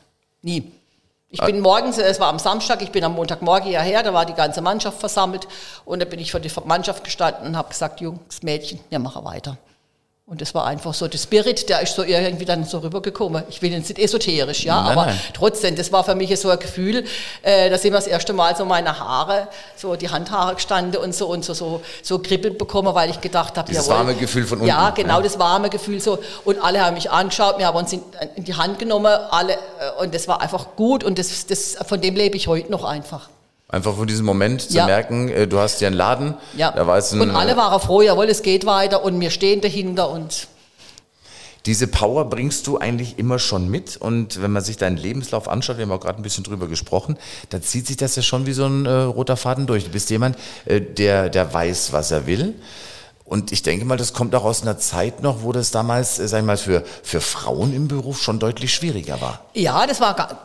Nie. 0.43 0.73
Ich 1.34 1.40
bin 1.40 1.61
morgens, 1.61 1.96
es 1.96 2.20
war 2.20 2.29
am 2.29 2.38
Samstag, 2.38 2.82
ich 2.82 2.90
bin 2.90 3.02
am 3.05 3.14
Montagmorgen 3.14 3.67
hierher, 3.67 4.02
da 4.02 4.12
war 4.12 4.26
die 4.26 4.34
ganze 4.34 4.61
Mannschaft 4.61 5.00
versammelt 5.00 5.49
und 5.87 6.02
da 6.02 6.05
bin 6.05 6.20
ich 6.20 6.31
vor 6.31 6.40
die 6.40 6.50
Mannschaft 6.67 7.05
gestanden 7.05 7.46
und 7.46 7.56
habe 7.56 7.70
gesagt, 7.70 8.02
Jungs, 8.02 8.43
Mädchen, 8.43 8.81
wir 8.90 8.99
machen 8.99 9.25
weiter. 9.25 9.56
Und 10.24 10.40
das 10.40 10.54
war 10.54 10.66
einfach 10.66 10.94
so 10.94 11.08
der 11.08 11.19
Spirit, 11.19 11.69
der 11.69 11.80
ist 11.82 11.96
so 11.96 12.04
irgendwie 12.04 12.44
dann 12.44 12.64
so 12.64 12.78
rübergekommen. 12.78 13.42
Ich 13.50 13.60
will 13.60 13.72
jetzt 13.72 13.88
nicht 13.88 13.98
esoterisch, 13.98 14.64
ja, 14.64 14.80
Nein, 14.80 14.92
aber 14.92 15.06
nein. 15.06 15.20
trotzdem, 15.34 15.74
das 15.74 15.90
war 15.90 16.04
für 16.04 16.14
mich 16.14 16.38
so 16.40 16.48
ein 16.48 16.58
Gefühl, 16.60 17.04
äh, 17.42 17.69
da 17.69 17.76
sind 17.76 17.92
wir 17.92 17.98
das 17.98 18.06
erste 18.06 18.32
Mal 18.32 18.56
so 18.56 18.64
meine 18.64 18.98
Haare, 18.98 19.48
so 19.76 19.96
die 19.96 20.08
Handhaare 20.08 20.54
gestanden 20.54 21.02
und 21.02 21.12
so 21.12 21.26
und 21.26 21.44
so 21.44 21.54
so, 21.54 21.82
so 22.02 22.20
kribbeln 22.20 22.56
bekommen, 22.56 22.94
weil 22.94 23.10
ich 23.10 23.20
gedacht 23.20 23.58
habe, 23.58 23.69
Dieses 23.69 23.88
warme 23.88 24.14
Gefühl 24.14 24.46
von 24.46 24.58
unten. 24.60 24.69
Ja, 24.69 24.90
genau, 24.90 25.16
Ja. 25.16 25.22
das 25.22 25.38
warme 25.40 25.69
Gefühl 25.70 26.00
so. 26.00 26.19
Und 26.44 26.62
alle 26.62 26.82
haben 26.82 26.94
mich 26.94 27.10
angeschaut, 27.10 27.58
wir 27.58 27.66
haben 27.66 27.76
uns 27.76 27.92
in, 27.92 28.00
in 28.36 28.44
die 28.44 28.54
Hand 28.54 28.78
genommen, 28.78 29.12
alle, 29.30 29.54
äh, 29.54 29.56
und 30.02 30.14
das 30.14 30.28
war 30.28 30.40
einfach 30.40 30.76
gut 30.76 31.02
und 31.02 31.19
das, 31.19 31.46
das, 31.46 31.76
von 31.86 32.00
dem 32.00 32.14
lebe 32.14 32.36
ich 32.36 32.46
heute 32.46 32.70
noch 32.70 32.84
einfach. 32.84 33.28
Einfach 33.72 33.96
von 33.96 34.06
diesem 34.06 34.24
Moment 34.26 34.60
zu 34.62 34.76
Ja. 34.76 34.86
merken, 34.86 35.28
äh, 35.30 35.48
du 35.48 35.58
hast 35.58 35.78
hier 35.80 35.88
einen 35.88 35.96
Laden, 35.96 36.34
Ja. 36.56 36.70
da 36.70 36.94
jetzt 36.96 37.12
ein, 37.14 37.20
und 37.22 37.30
alle 37.30 37.56
waren 37.56 37.80
froh, 37.80 38.02
jawohl, 38.02 38.26
es 38.28 38.42
geht 38.42 38.66
weiter 38.66 39.02
und 39.02 39.19
wir 39.19 39.30
stehen 39.30 39.60
dahinter 39.60 40.10
und 40.10 40.46
Diese 41.64 41.86
Power 41.86 42.24
bringst 42.28 42.66
du 42.66 42.78
eigentlich 42.78 43.19
immer 43.20 43.38
schon 43.38 43.69
mit 43.69 43.96
und 43.96 44.42
wenn 44.42 44.50
man 44.50 44.62
sich 44.64 44.76
deinen 44.78 44.96
Lebenslauf 44.96 45.48
anschaut, 45.48 45.76
wir 45.78 45.84
haben 45.84 45.92
auch 45.92 46.00
gerade 46.00 46.19
ein 46.19 46.22
bisschen 46.24 46.42
drüber 46.42 46.66
gesprochen, 46.66 47.16
da 47.50 47.62
zieht 47.62 47.86
sich 47.86 47.96
das 47.96 48.16
ja 48.16 48.22
schon 48.22 48.46
wie 48.46 48.52
so 48.52 48.66
ein 48.66 48.84
äh, 48.84 48.90
roter 48.90 49.36
Faden 49.36 49.66
durch. 49.69 49.84
Du 49.84 49.90
bist 49.90 50.10
jemand, 50.10 50.36
äh, 50.66 50.80
der, 50.80 51.28
der 51.30 51.54
weiß, 51.54 51.92
was 51.92 52.10
er 52.10 52.26
will. 52.26 52.54
Und 53.24 53.52
ich 53.52 53.62
denke 53.62 53.84
mal, 53.84 53.96
das 53.96 54.12
kommt 54.12 54.34
auch 54.34 54.44
aus 54.44 54.62
einer 54.62 54.76
Zeit 54.76 55.22
noch, 55.22 55.42
wo 55.44 55.52
das 55.52 55.70
damals, 55.70 56.19
äh, 56.19 56.26
sag 56.26 56.40
ich 56.40 56.44
mal, 56.44 56.56
für, 56.58 56.82
für 57.04 57.20
Frauen 57.20 57.72
im 57.72 57.86
Beruf 57.88 58.20
schon 58.20 58.40
deutlich 58.40 58.74
schwieriger 58.74 59.20
war. 59.20 59.40
Ja, 59.54 59.86
das 59.86 60.00
war, 60.00 60.14
ga- 60.14 60.36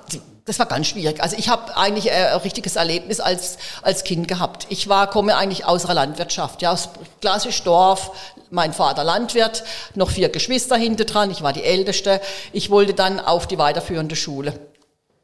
das 0.47 0.59
war 0.59 0.65
ganz 0.65 0.87
schwierig. 0.87 1.21
Also 1.21 1.35
ich 1.37 1.49
habe 1.49 1.75
eigentlich 1.75 2.07
äh, 2.07 2.29
ein 2.31 2.39
richtiges 2.39 2.77
Erlebnis 2.77 3.19
als, 3.19 3.57
als 3.81 4.05
Kind 4.05 4.27
gehabt. 4.27 4.65
Ich 4.69 4.87
war, 4.87 5.07
komme 5.09 5.35
eigentlich 5.35 5.65
aus 5.65 5.85
einer 5.85 5.93
Landwirtschaft, 5.93 6.61
ja, 6.61 6.71
aus 6.71 6.89
klassisch 7.21 7.61
Dorf. 7.63 8.11
Mein 8.49 8.71
Vater 8.71 9.03
Landwirt, 9.03 9.65
noch 9.93 10.09
vier 10.09 10.29
Geschwister 10.29 10.77
hinter 10.77 11.03
dran. 11.03 11.29
Ich 11.31 11.41
war 11.41 11.51
die 11.51 11.63
Älteste. 11.63 12.21
Ich 12.53 12.69
wollte 12.69 12.93
dann 12.93 13.19
auf 13.19 13.45
die 13.45 13.57
weiterführende 13.57 14.15
Schule. 14.15 14.57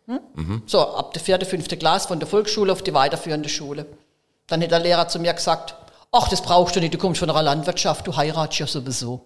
Hm? 0.08 0.62
So, 0.66 0.82
ab 0.82 1.14
der 1.14 1.22
vierte, 1.22 1.46
fünfte 1.46 1.78
Klasse 1.78 2.10
von 2.10 2.20
der 2.20 2.28
Volksschule 2.28 2.74
auf 2.74 2.82
die 2.82 2.94
weiterführende 2.94 3.48
Schule. 3.48 3.86
Dann 4.48 4.62
hat 4.62 4.72
der 4.72 4.80
Lehrer 4.80 5.08
zu 5.08 5.20
mir 5.20 5.34
gesagt, 5.34 5.76
ach, 6.12 6.28
das 6.28 6.42
brauchst 6.42 6.76
du 6.76 6.82
nicht, 6.82 6.94
du 6.94 6.98
kommst 6.98 7.20
von 7.20 7.30
einer 7.30 7.42
Landwirtschaft, 7.42 8.06
du 8.06 8.16
heiratest 8.16 8.60
ja 8.60 8.68
sowieso. 8.68 9.22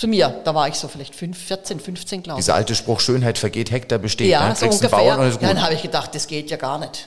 Zu 0.00 0.08
mir, 0.08 0.40
da 0.44 0.54
war 0.54 0.66
ich 0.66 0.76
so 0.76 0.88
vielleicht 0.88 1.14
fünf, 1.14 1.36
14, 1.36 1.78
15, 1.78 2.22
glaube 2.22 2.40
ich. 2.40 2.46
Dieser 2.46 2.54
alte 2.54 2.74
Spruch, 2.74 3.00
Schönheit 3.00 3.36
vergeht, 3.36 3.70
Hektar 3.70 3.98
besteht. 3.98 4.28
Ja, 4.30 4.48
ne? 4.48 4.56
so 4.56 4.64
Kriegst 4.64 4.80
ungefähr. 4.80 4.98
Bauern 4.98 5.20
und 5.20 5.28
ist 5.28 5.40
gut. 5.40 5.46
dann 5.46 5.60
habe 5.60 5.74
ich 5.74 5.82
gedacht, 5.82 6.14
das 6.14 6.26
geht 6.26 6.50
ja 6.50 6.56
gar 6.56 6.78
nicht. 6.78 7.06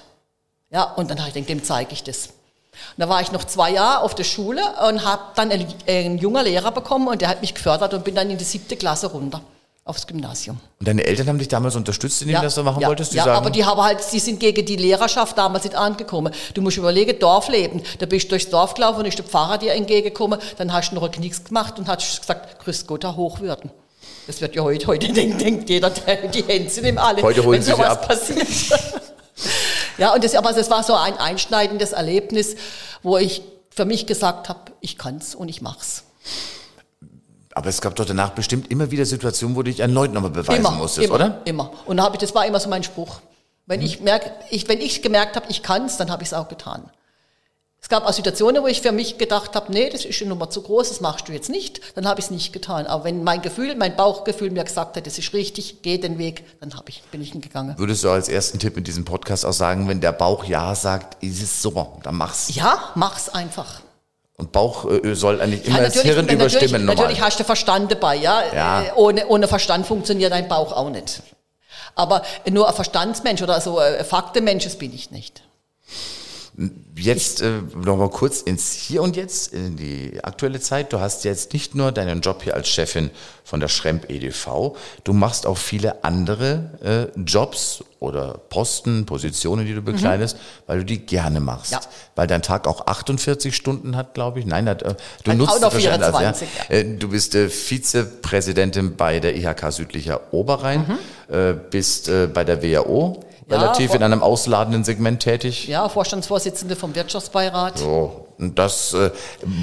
Ja, 0.69 0.83
und 0.83 1.09
dann 1.09 1.17
habe 1.17 1.29
ich 1.29 1.33
gedacht, 1.33 1.49
dem 1.49 1.63
zeige 1.63 1.91
ich 1.91 2.03
das. 2.03 2.27
Und 2.27 2.33
da 2.97 3.09
war 3.09 3.19
ich 3.19 3.31
noch 3.31 3.45
zwei 3.45 3.71
Jahre 3.71 4.03
auf 4.03 4.13
der 4.13 4.25
Schule 4.25 4.61
und 4.87 5.03
habe 5.03 5.23
dann 5.33 5.51
einen, 5.51 5.73
einen 5.87 6.19
junger 6.19 6.43
Lehrer 6.43 6.69
bekommen 6.69 7.07
und 7.07 7.19
der 7.19 7.29
hat 7.29 7.41
mich 7.41 7.55
gefördert 7.55 7.95
und 7.95 8.03
bin 8.03 8.13
dann 8.13 8.29
in 8.29 8.37
die 8.37 8.43
siebte 8.43 8.77
Klasse 8.77 9.07
runter 9.07 9.41
aufs 9.85 10.07
Gymnasium. 10.07 10.59
Und 10.79 10.87
deine 10.87 11.03
Eltern 11.05 11.27
haben 11.27 11.39
dich 11.39 11.49
damals 11.49 11.75
unterstützt, 11.75 12.21
indem 12.21 12.37
du 12.37 12.43
das 12.43 12.55
so 12.55 12.63
machen 12.63 12.81
ja, 12.81 12.87
wolltest? 12.87 13.11
Die 13.11 13.17
ja 13.17 13.25
sagen, 13.25 13.37
aber 13.37 13.49
die 13.49 13.65
haben 13.65 13.81
halt, 13.81 14.01
sie 14.01 14.19
sind 14.19 14.39
gegen 14.39 14.65
die 14.65 14.77
Lehrerschaft 14.77 15.37
damals 15.37 15.65
nicht 15.65 15.75
angekommen. 15.75 16.33
Du 16.53 16.61
musst 16.61 16.77
überlegen, 16.77 17.19
Dorfleben. 17.19 17.81
Da 17.99 18.05
bist 18.05 18.25
du 18.25 18.29
durchs 18.29 18.49
Dorf 18.49 18.75
gelaufen 18.75 18.99
und 19.01 19.05
ist 19.07 19.17
der 19.17 19.25
Pfarrer 19.25 19.57
dir 19.57 19.73
entgegengekommen, 19.73 20.39
dann 20.57 20.71
hast 20.71 20.91
du 20.91 20.95
noch 20.95 21.11
Knicks 21.11 21.43
gemacht 21.43 21.77
und 21.79 21.87
hast 21.87 22.21
gesagt, 22.21 22.63
grüß 22.63 22.87
Gott, 22.87 23.03
Herr 23.03 23.17
Hochwürden. 23.17 23.71
Das 24.25 24.39
wird 24.39 24.55
ja 24.55 24.63
heute, 24.63 24.87
heute 24.87 25.11
denkt, 25.11 25.41
denkt 25.41 25.69
jeder, 25.69 25.89
der- 25.89 26.27
die 26.27 26.43
Hände 26.43 26.69
sind 26.69 26.85
im 26.85 26.97
alle, 26.97 27.21
Heute 27.21 27.43
holen 27.43 27.59
wenn 27.59 27.61
sowas 27.75 27.87
ab. 27.89 28.07
passiert. 28.07 28.47
ja, 29.97 30.13
und 30.13 30.23
das, 30.23 30.33
aber 30.35 30.53
das 30.53 30.69
war 30.69 30.83
so 30.83 30.93
ein 30.95 31.17
einschneidendes 31.17 31.91
Erlebnis, 31.91 32.55
wo 33.01 33.17
ich 33.17 33.41
für 33.69 33.83
mich 33.83 34.05
gesagt 34.05 34.47
habe, 34.47 34.59
ich 34.79 34.97
kann's 34.97 35.35
und 35.35 35.49
ich 35.49 35.61
mach's. 35.61 36.03
Aber 37.55 37.69
es 37.69 37.81
gab 37.81 37.95
doch 37.95 38.05
danach 38.05 38.31
bestimmt 38.31 38.71
immer 38.71 38.91
wieder 38.91 39.05
Situationen, 39.05 39.55
wo 39.55 39.61
du 39.61 39.71
dich 39.71 39.79
erneut 39.79 40.11
nochmal 40.13 40.31
beweisen 40.31 40.59
immer, 40.59 40.71
musstest, 40.71 41.07
immer, 41.07 41.15
oder? 41.15 41.41
Immer. 41.45 41.71
Und 41.85 41.97
da 41.97 42.09
ich, 42.11 42.17
das 42.17 42.33
war 42.33 42.45
immer 42.45 42.59
so 42.59 42.69
mein 42.69 42.83
Spruch. 42.83 43.21
Wenn 43.65 43.81
ich 43.81 44.01
merke, 44.01 44.31
ich, 44.49 44.67
wenn 44.67 44.81
ich 44.81 45.01
gemerkt 45.01 45.35
habe, 45.35 45.45
ich 45.49 45.63
kann's, 45.63 45.97
dann 45.97 46.11
habe 46.11 46.23
ich 46.23 46.29
es 46.29 46.33
auch 46.33 46.49
getan. 46.49 46.89
Es 47.81 47.89
gab 47.89 48.05
auch 48.05 48.13
Situationen, 48.13 48.63
wo 48.63 48.67
ich 48.67 48.81
für 48.81 48.93
mich 48.93 49.17
gedacht 49.17 49.55
habe, 49.55 49.71
nee, 49.71 49.89
das 49.89 50.05
ist 50.05 50.21
eine 50.21 50.29
Nummer 50.29 50.49
zu 50.49 50.61
groß, 50.61 50.87
das 50.87 51.01
machst 51.01 51.27
du 51.27 51.33
jetzt 51.33 51.49
nicht, 51.49 51.81
dann 51.95 52.07
habe 52.07 52.19
ich 52.21 52.27
es 52.27 52.31
nicht 52.31 52.53
getan. 52.53 52.87
Aber 52.87 53.03
wenn 53.03 53.25
mein 53.25 53.41
Gefühl, 53.41 53.75
mein 53.75 53.97
Bauchgefühl 53.97 54.51
mir 54.51 54.63
gesagt 54.63 54.95
hat, 54.95 55.05
das 55.05 55.17
ist 55.17 55.33
richtig, 55.33 55.81
geh 55.81 55.97
den 55.97 56.17
Weg, 56.17 56.45
dann 56.61 56.73
ich, 56.87 57.03
bin 57.11 57.21
ich 57.21 57.35
ihn 57.35 57.41
gegangen. 57.41 57.77
Würdest 57.77 58.05
du 58.05 58.09
als 58.09 58.29
ersten 58.29 58.57
Tipp 58.57 58.77
in 58.77 58.85
diesem 58.85 59.03
Podcast 59.03 59.45
auch 59.45 59.51
sagen, 59.51 59.89
wenn 59.89 59.99
der 59.99 60.13
Bauch 60.13 60.45
Ja 60.45 60.75
sagt, 60.75 61.21
ist 61.21 61.43
es 61.43 61.61
so, 61.61 61.99
dann 62.03 62.15
mach's. 62.15 62.55
Ja, 62.55 62.91
mach's 62.95 63.27
einfach. 63.27 63.81
Und 64.43 64.51
Bauchöl 64.51 65.15
soll 65.15 65.39
eigentlich 65.41 65.65
immer 65.65 65.77
Ja, 65.77 65.83
das 65.85 66.01
Hirn 66.01 66.27
überstimmen 66.27 66.37
natürlich, 66.37 66.71
normal. 66.73 66.95
natürlich 66.95 67.21
hast 67.21 67.39
du 67.39 67.43
Verstand 67.45 67.91
dabei, 67.91 68.15
ja. 68.17 68.43
Ja. 68.53 68.81
Äh, 68.83 68.91
Ohne, 68.95 69.25
ohne 69.27 69.47
Verstand 69.47 69.87
funktioniert 69.87 70.33
dein 70.33 70.49
Bauch 70.49 70.73
auch 70.73 70.89
nicht. 70.89 71.23
Aber 71.95 72.23
nur 72.49 72.67
ein 72.67 72.73
Verstandsmensch 72.73 73.41
oder 73.41 73.61
so 73.61 73.79
ein 73.79 74.03
Faktenmensch, 74.03 74.65
das 74.65 74.75
bin 74.77 74.93
ich 74.93 75.11
nicht. 75.11 75.43
Jetzt 76.95 77.41
äh, 77.41 77.61
noch 77.75 77.97
mal 77.97 78.09
kurz 78.09 78.41
ins 78.41 78.73
Hier 78.73 79.01
und 79.01 79.15
Jetzt, 79.15 79.53
in 79.53 79.75
die 79.75 80.23
aktuelle 80.23 80.59
Zeit. 80.59 80.93
Du 80.93 80.99
hast 80.99 81.23
jetzt 81.23 81.51
nicht 81.53 81.73
nur 81.73 81.91
deinen 81.91 82.21
Job 82.21 82.43
hier 82.43 82.53
als 82.53 82.69
Chefin 82.69 83.09
von 83.43 83.59
der 83.59 83.67
Schremp 83.67 84.09
EDV, 84.09 84.75
du 85.03 85.13
machst 85.13 85.45
auch 85.45 85.57
viele 85.57 86.03
andere 86.03 87.09
äh, 87.15 87.19
Jobs 87.19 87.83
oder 87.99 88.39
Posten, 88.49 89.05
Positionen, 89.05 89.65
die 89.65 89.73
du 89.73 89.81
bekleidest, 89.81 90.37
weil 90.67 90.79
du 90.79 90.85
die 90.85 90.99
gerne 90.99 91.39
machst. 91.39 91.71
Ja. 91.71 91.81
Weil 92.15 92.27
dein 92.27 92.41
Tag 92.41 92.67
auch 92.67 92.87
48 92.87 93.55
Stunden 93.55 93.95
hat, 93.95 94.13
glaube 94.13 94.39
ich. 94.39 94.45
Nein, 94.45 94.69
hat, 94.69 94.83
äh, 94.83 94.95
du 95.23 95.31
Hat 95.31 95.37
nutzt 95.37 95.51
auch 95.53 95.61
noch 95.61 95.73
es 95.73 95.83
wahrscheinlich 95.85 96.13
als, 96.13 96.39
24, 96.39 96.47
ja. 96.69 96.75
Äh, 96.75 96.97
Du 96.97 97.09
bist 97.09 97.35
äh, 97.35 97.49
Vizepräsidentin 97.49 98.95
bei 98.95 99.19
der 99.19 99.35
IHK 99.35 99.71
Südlicher 99.71 100.33
Oberrhein, 100.33 100.99
äh, 101.29 101.53
bist 101.53 102.09
äh, 102.09 102.27
bei 102.27 102.43
der 102.43 102.61
WHO 102.61 103.19
Ja, 103.21 103.32
relativ 103.49 103.87
vor- 103.87 103.95
in 103.97 104.03
einem 104.03 104.21
ausladenden 104.23 104.83
Segment 104.83 105.21
tätig. 105.21 105.67
Ja, 105.67 105.87
Vorstandsvorsitzende 105.89 106.75
vom 106.75 106.95
Wirtschaftsbeirat. 106.95 107.79
So, 107.79 108.27
und 108.37 108.57
das 108.59 108.93
äh, 108.93 109.11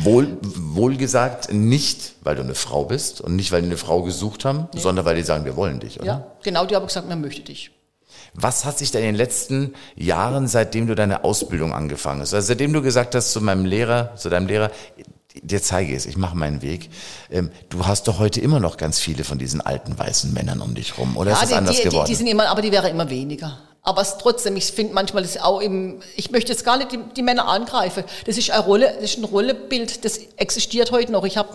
wohl, 0.03 0.97
gesagt 0.97 1.53
nicht, 1.53 2.15
weil 2.23 2.37
du 2.37 2.43
eine 2.43 2.55
Frau 2.55 2.85
bist 2.85 3.21
und 3.21 3.37
nicht, 3.37 3.53
weil 3.53 3.63
die 3.63 3.69
eine 3.69 3.77
Frau 3.77 4.03
gesucht 4.03 4.45
haben, 4.45 4.69
sondern 4.75 5.05
weil 5.05 5.17
die 5.17 5.23
sagen, 5.23 5.45
wir 5.45 5.57
wollen 5.57 5.81
dich, 5.81 5.99
oder? 5.99 6.07
Ja, 6.07 6.27
genau, 6.43 6.67
die 6.67 6.77
haben 6.77 6.87
gesagt, 6.87 7.09
man 7.09 7.21
möchte 7.21 7.43
dich. 7.43 7.71
Was 8.35 8.65
hat 8.65 8.79
sich 8.79 8.91
denn 8.91 9.01
in 9.01 9.07
den 9.09 9.15
letzten 9.17 9.75
Jahren, 9.97 10.47
seitdem 10.47 10.87
du 10.87 10.95
deine 10.95 11.25
Ausbildung 11.25 11.73
angefangen 11.73 12.21
hast, 12.21 12.35
also 12.35 12.47
seitdem 12.47 12.73
du 12.73 12.83
gesagt 12.83 13.15
hast 13.15 13.33
zu 13.33 13.41
meinem 13.41 13.65
Lehrer, 13.65 14.15
zu 14.17 14.29
deinem 14.29 14.47
Lehrer, 14.47 14.71
dir 15.43 15.63
zeige 15.63 15.95
es, 15.95 16.07
ich 16.07 16.17
mache 16.17 16.37
meinen 16.37 16.63
Weg. 16.63 16.91
Ähm, 17.31 17.51
du 17.69 17.87
hast 17.87 18.09
doch 18.09 18.19
heute 18.19 18.41
immer 18.41 18.61
noch 18.61 18.77
ganz 18.77 18.99
viele 18.99 19.25
von 19.25 19.39
diesen 19.39 19.61
alten 19.61 19.99
weißen 19.99 20.33
Männern 20.33 20.61
um 20.61 20.75
dich 20.75 20.99
rum, 20.99 21.17
oder 21.17 21.33
ist 21.33 21.43
das 21.43 21.49
die, 21.49 21.55
anders 21.55 21.77
die, 21.77 21.83
die, 21.83 21.89
geworden? 21.89 22.07
die 22.09 22.15
sind 22.15 22.27
immer, 22.27 22.49
aber 22.49 22.63
die 22.63 22.73
wäre 22.73 22.89
immer 22.89 23.09
weniger. 23.11 23.59
Aber 23.83 24.03
es 24.03 24.19
trotzdem, 24.19 24.57
ich 24.57 24.73
finde 24.73 24.93
manchmal 24.93 25.25
ist 25.25 25.41
auch 25.41 25.61
im, 25.61 26.03
ich 26.15 26.31
möchte 26.31 26.53
jetzt 26.53 26.65
gar 26.65 26.77
nicht 26.77 26.93
die, 26.93 26.99
die 27.17 27.23
Männer 27.23 27.49
angreifen. 27.49 28.05
Das 28.27 28.37
ist 28.37 28.51
eine 28.51 28.63
Rolle, 28.63 28.93
das 29.01 29.13
ist 29.13 29.19
ein 29.19 29.25
Rollebild, 29.25 30.05
das 30.05 30.21
existiert 30.37 30.93
heute 30.93 31.13
noch. 31.13 31.25
Ich 31.25 31.39
habe 31.39 31.49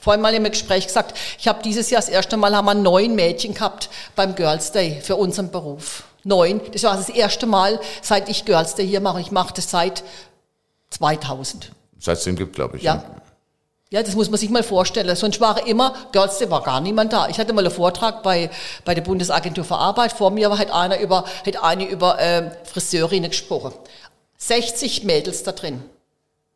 vorhin 0.00 0.22
mal 0.22 0.32
im 0.32 0.44
Gespräch 0.44 0.86
gesagt, 0.86 1.16
ich 1.38 1.48
habe 1.48 1.62
dieses 1.62 1.90
Jahr 1.90 2.00
das 2.00 2.08
erste 2.08 2.38
Mal 2.38 2.56
haben 2.56 2.64
wir 2.64 2.74
neun 2.74 3.14
Mädchen 3.14 3.52
gehabt 3.52 3.90
beim 4.14 4.34
Girls 4.34 4.72
Day 4.72 5.00
für 5.02 5.16
unseren 5.16 5.50
Beruf. 5.50 6.04
Neun. 6.24 6.60
Das 6.72 6.82
war 6.82 6.96
das 6.96 7.10
erste 7.10 7.46
Mal, 7.46 7.78
seit 8.00 8.28
ich 8.30 8.46
Girls 8.46 8.74
Day 8.74 8.86
hier 8.86 9.00
mache. 9.00 9.20
Ich 9.20 9.30
mache 9.30 9.52
das 9.54 9.70
seit 9.70 10.02
2000. 10.90 11.70
Seit 11.98 12.18
es 12.18 12.24
den 12.24 12.36
gibt, 12.36 12.54
glaube 12.54 12.78
ich. 12.78 12.82
Ja. 12.82 12.94
Ja, 12.94 13.04
das 14.02 14.16
muss 14.16 14.30
man 14.30 14.38
sich 14.38 14.50
mal 14.50 14.64
vorstellen. 14.64 15.14
Sonst 15.14 15.40
war 15.40 15.64
immer, 15.66 15.94
Girls 16.10 16.38
Day 16.38 16.50
war 16.50 16.62
gar 16.62 16.80
niemand 16.80 17.12
da. 17.12 17.28
Ich 17.28 17.38
hatte 17.38 17.52
mal 17.52 17.64
einen 17.64 17.74
Vortrag 17.74 18.22
bei, 18.22 18.50
bei 18.84 18.94
der 18.94 19.02
Bundesagentur 19.02 19.64
für 19.64 19.76
Arbeit. 19.76 20.12
Vor 20.12 20.30
mir 20.30 20.58
hat 20.58 20.72
einer 20.72 20.98
über, 20.98 21.24
hat 21.46 21.62
eine 21.62 21.88
über 21.88 22.18
äh, 22.18 22.50
Friseurinnen 22.64 23.30
gesprochen. 23.30 23.72
60 24.38 25.04
Mädels 25.04 25.44
da 25.44 25.52
drin. 25.52 25.84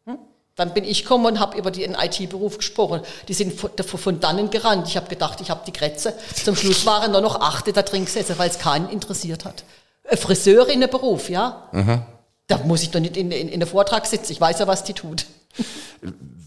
Hm? 0.06 0.18
Dann 0.56 0.74
bin 0.74 0.82
ich 0.82 1.02
gekommen 1.02 1.26
und 1.26 1.38
habe 1.38 1.56
über 1.56 1.70
den 1.70 1.94
IT-Beruf 1.94 2.58
gesprochen. 2.58 3.00
Die 3.28 3.34
sind 3.34 3.52
von, 3.52 3.70
von 3.76 4.18
dannen 4.18 4.50
gerannt. 4.50 4.88
Ich 4.88 4.96
habe 4.96 5.08
gedacht, 5.08 5.40
ich 5.40 5.50
habe 5.50 5.60
die 5.64 5.72
Grätze. 5.72 6.14
Zum 6.34 6.56
Schluss 6.56 6.84
waren 6.84 7.12
nur 7.12 7.20
noch 7.20 7.40
achte 7.40 7.72
da 7.72 7.82
drin 7.82 8.06
gesessen, 8.06 8.38
weil 8.38 8.50
es 8.50 8.58
keinen 8.58 8.88
interessiert 8.88 9.44
hat. 9.44 9.62
Ein 10.08 10.18
Friseurinnenberuf, 10.18 11.30
ja? 11.30 11.68
Da 12.48 12.58
muss 12.64 12.82
ich 12.82 12.90
doch 12.90 12.98
nicht 12.98 13.16
in, 13.16 13.30
in, 13.30 13.48
in 13.48 13.60
der 13.60 13.68
Vortrag 13.68 14.04
sitzen. 14.06 14.32
Ich 14.32 14.40
weiß 14.40 14.58
ja, 14.58 14.66
was 14.66 14.82
die 14.82 14.94
tut. 14.94 15.26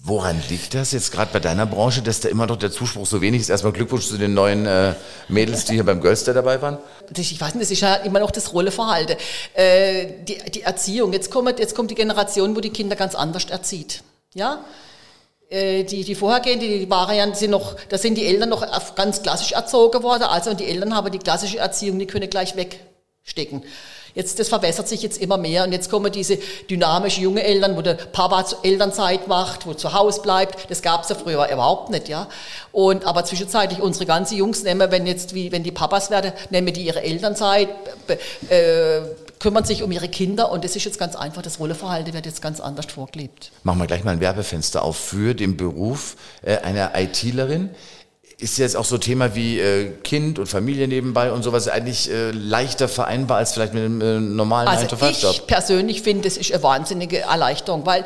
Woran 0.05 0.41
liegt 0.49 0.73
das 0.73 0.91
jetzt 0.91 1.13
gerade 1.13 1.31
bei 1.31 1.39
deiner 1.39 1.65
Branche, 1.65 2.01
dass 2.01 2.19
da 2.19 2.27
immer 2.27 2.45
noch 2.45 2.57
der 2.57 2.71
Zuspruch 2.71 3.05
so 3.05 3.21
wenig 3.21 3.39
ist? 3.39 3.49
Erstmal 3.49 3.71
Glückwunsch 3.71 4.05
zu 4.05 4.17
den 4.17 4.33
neuen 4.33 4.65
äh, 4.65 4.95
Mädels, 5.29 5.63
die 5.63 5.75
hier 5.75 5.85
beim 5.85 6.01
Girls 6.01 6.25
Day 6.25 6.33
dabei 6.33 6.61
waren. 6.61 6.77
Ich 7.15 7.39
weiß 7.39 7.55
nicht, 7.55 7.63
das 7.63 7.71
ist 7.71 7.79
ja 7.79 7.95
immer 7.95 8.19
noch 8.19 8.31
das 8.31 8.51
Rolleverhalten. 8.51 9.15
Äh, 9.53 10.07
die, 10.27 10.51
die 10.51 10.63
Erziehung, 10.63 11.13
jetzt 11.13 11.31
kommt, 11.31 11.57
jetzt 11.57 11.73
kommt 11.73 11.89
die 11.89 11.95
Generation, 11.95 12.53
wo 12.53 12.59
die 12.59 12.71
Kinder 12.71 12.97
ganz 12.97 13.15
anders 13.15 13.45
erzieht. 13.45 14.03
Ja? 14.33 14.65
Äh, 15.49 15.85
die, 15.85 16.03
die 16.03 16.15
vorhergehende, 16.15 16.67
die 16.67 16.87
ja, 16.89 17.33
sind 17.33 17.51
noch, 17.51 17.75
da 17.87 17.97
sind 17.97 18.15
die 18.17 18.25
Eltern 18.25 18.49
noch 18.49 18.95
ganz 18.95 19.21
klassisch 19.21 19.53
erzogen 19.53 20.03
worden. 20.03 20.23
Also 20.23 20.53
die 20.53 20.65
Eltern 20.65 20.95
haben 20.95 21.11
die 21.13 21.19
klassische 21.19 21.59
Erziehung, 21.59 21.97
die 21.97 22.07
können 22.07 22.29
gleich 22.29 22.55
wegstecken. 22.57 23.63
Jetzt, 24.15 24.39
das 24.39 24.49
verbessert 24.49 24.87
sich 24.87 25.01
jetzt 25.01 25.19
immer 25.19 25.37
mehr 25.37 25.63
und 25.63 25.71
jetzt 25.71 25.89
kommen 25.89 26.11
diese 26.11 26.37
dynamische 26.69 27.21
junge 27.21 27.43
Eltern, 27.43 27.75
wo 27.75 27.81
der 27.81 27.95
Papa 27.95 28.45
zu 28.45 28.57
Elternzeit 28.61 29.27
macht, 29.27 29.65
wo 29.65 29.73
zu 29.73 29.93
Hause 29.93 30.21
bleibt. 30.21 30.69
Das 30.69 30.83
gab's 30.83 31.09
ja 31.09 31.15
früher 31.15 31.49
überhaupt 31.51 31.89
nicht, 31.89 32.09
ja. 32.09 32.27
Und 32.71 33.05
aber 33.05 33.25
zwischenzeitlich 33.25 33.81
unsere 33.81 34.05
ganzen 34.05 34.37
Jungs 34.37 34.63
nehmen, 34.63 34.91
wenn 34.91 35.07
jetzt 35.07 35.33
wie 35.33 35.51
wenn 35.51 35.63
die 35.63 35.71
Papas 35.71 36.11
werden, 36.11 36.31
nehmen 36.51 36.73
die 36.73 36.85
ihre 36.85 37.01
Elternzeit, 37.01 37.69
äh, 38.49 39.01
kümmern 39.39 39.65
sich 39.65 39.83
um 39.83 39.91
ihre 39.91 40.07
Kinder 40.07 40.51
und 40.51 40.63
das 40.63 40.75
ist 40.75 40.85
jetzt 40.85 40.99
ganz 40.99 41.15
einfach. 41.15 41.41
Das 41.41 41.59
Rolleverhalten 41.59 42.13
wird 42.13 42.25
jetzt 42.25 42.41
ganz 42.41 42.59
anders 42.59 42.85
vorgelebt. 42.85 43.51
Machen 43.63 43.79
wir 43.79 43.87
gleich 43.87 44.03
mal 44.03 44.11
ein 44.11 44.19
Werbefenster 44.19 44.83
auf 44.83 44.95
für 44.95 45.33
den 45.33 45.57
Beruf 45.57 46.15
äh, 46.43 46.57
einer 46.57 46.91
ITlerin. 46.95 47.71
Ist 48.43 48.57
jetzt 48.57 48.75
auch 48.75 48.83
so 48.83 48.97
Thema 48.97 49.35
wie 49.35 49.57
äh, 49.57 49.91
Kind 50.03 50.37
und 50.37 50.47
Familie 50.47 50.85
nebenbei 50.89 51.31
und 51.31 51.43
sowas 51.43 51.69
eigentlich 51.69 52.11
äh, 52.11 52.31
leichter 52.31 52.89
vereinbar 52.89 53.37
als 53.37 53.53
vielleicht 53.53 53.73
mit 53.73 53.83
einem 53.85 54.01
äh, 54.01 54.19
normalen 54.19 54.67
Also 54.67 54.85
9-to-5-Job? 54.85 55.31
ich 55.31 55.47
persönlich 55.47 56.01
finde, 56.01 56.23
das 56.23 56.35
ist 56.35 56.51
eine 56.51 56.61
wahnsinnige 56.61 57.21
Erleichterung, 57.21 57.85
weil 57.85 58.03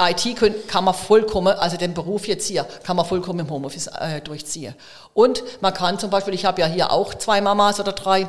IT 0.00 0.36
können, 0.36 0.56
kann 0.66 0.82
man 0.82 0.94
vollkommen, 0.94 1.56
also 1.56 1.76
den 1.76 1.94
Beruf 1.94 2.26
jetzt 2.26 2.48
hier, 2.48 2.66
kann 2.82 2.96
man 2.96 3.06
vollkommen 3.06 3.38
im 3.38 3.48
Homeoffice 3.50 3.86
äh, 3.86 4.20
durchziehen. 4.20 4.74
Und 5.14 5.44
man 5.60 5.72
kann 5.72 6.00
zum 6.00 6.10
Beispiel, 6.10 6.34
ich 6.34 6.44
habe 6.44 6.60
ja 6.60 6.66
hier 6.66 6.90
auch 6.90 7.14
zwei 7.14 7.40
Mamas 7.40 7.78
oder 7.78 7.92
drei, 7.92 8.26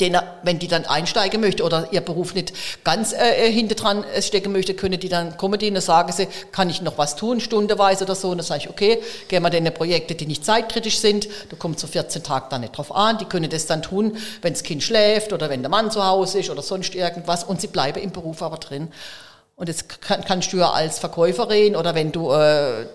denen, 0.00 0.20
wenn 0.42 0.58
die 0.58 0.68
dann 0.68 0.84
einsteigen 0.86 1.40
möchte 1.40 1.62
oder 1.62 1.88
ihr 1.92 2.00
Beruf 2.00 2.34
nicht 2.34 2.52
ganz 2.84 3.12
äh, 3.12 3.50
hinter 3.50 3.74
dran 3.74 4.04
äh, 4.04 4.22
stecken 4.22 4.52
möchte, 4.52 4.74
können 4.74 4.98
die 4.98 5.08
dann 5.08 5.36
kommen 5.36 5.58
die 5.58 5.68
und 5.68 5.74
dann 5.74 5.82
sagen 5.82 6.12
sie, 6.12 6.28
kann 6.52 6.70
ich 6.70 6.82
noch 6.82 6.98
was 6.98 7.16
tun, 7.16 7.40
stundenweise 7.40 8.04
oder 8.04 8.14
so. 8.14 8.30
Und 8.30 8.38
dann 8.38 8.46
sage 8.46 8.62
ich, 8.64 8.70
okay, 8.70 9.00
gehen 9.28 9.42
wir 9.42 9.52
in 9.52 9.64
Projekte, 9.72 10.14
die 10.14 10.26
nicht 10.26 10.44
zeitkritisch 10.44 10.98
sind. 10.98 11.28
Da 11.50 11.56
kommt 11.56 11.78
so 11.78 11.86
14 11.86 12.22
Tage 12.22 12.46
dann 12.50 12.62
nicht 12.62 12.76
drauf 12.76 12.94
an. 12.94 13.18
Die 13.18 13.24
können 13.24 13.50
das 13.50 13.66
dann 13.66 13.82
tun, 13.82 14.16
wenn 14.42 14.52
das 14.52 14.62
Kind 14.62 14.82
schläft 14.82 15.32
oder 15.32 15.50
wenn 15.50 15.62
der 15.62 15.70
Mann 15.70 15.90
zu 15.90 16.04
Hause 16.04 16.40
ist 16.40 16.50
oder 16.50 16.62
sonst 16.62 16.94
irgendwas. 16.94 17.44
Und 17.44 17.60
sie 17.60 17.68
bleiben 17.68 18.00
im 18.00 18.10
Beruf 18.10 18.42
aber 18.42 18.58
drin. 18.58 18.92
Und 19.56 19.68
das 19.68 19.86
kann, 19.88 20.24
kannst 20.24 20.52
du 20.52 20.58
ja 20.58 20.70
als 20.70 20.98
Verkäuferin 20.98 21.76
oder 21.76 21.94
wenn 21.94 22.10
du 22.10 22.32
äh, 22.32 22.86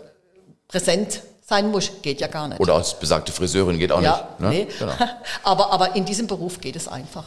präsent 0.67 1.21
sein 1.49 1.69
musst, 1.69 2.01
geht 2.01 2.21
ja 2.21 2.27
gar 2.27 2.47
nicht. 2.47 2.59
Oder 2.59 2.75
als 2.75 2.97
besagte 2.97 3.31
Friseurin 3.31 3.77
geht 3.77 3.91
auch 3.91 4.01
Ja, 4.01 4.29
nicht. 4.37 4.39
Ne? 4.39 4.49
nee. 4.49 4.67
Genau. 4.79 4.93
aber, 5.43 5.73
aber 5.73 5.95
in 5.95 6.05
diesem 6.05 6.27
Beruf 6.27 6.61
geht 6.61 6.75
es 6.75 6.87
einfach. 6.87 7.25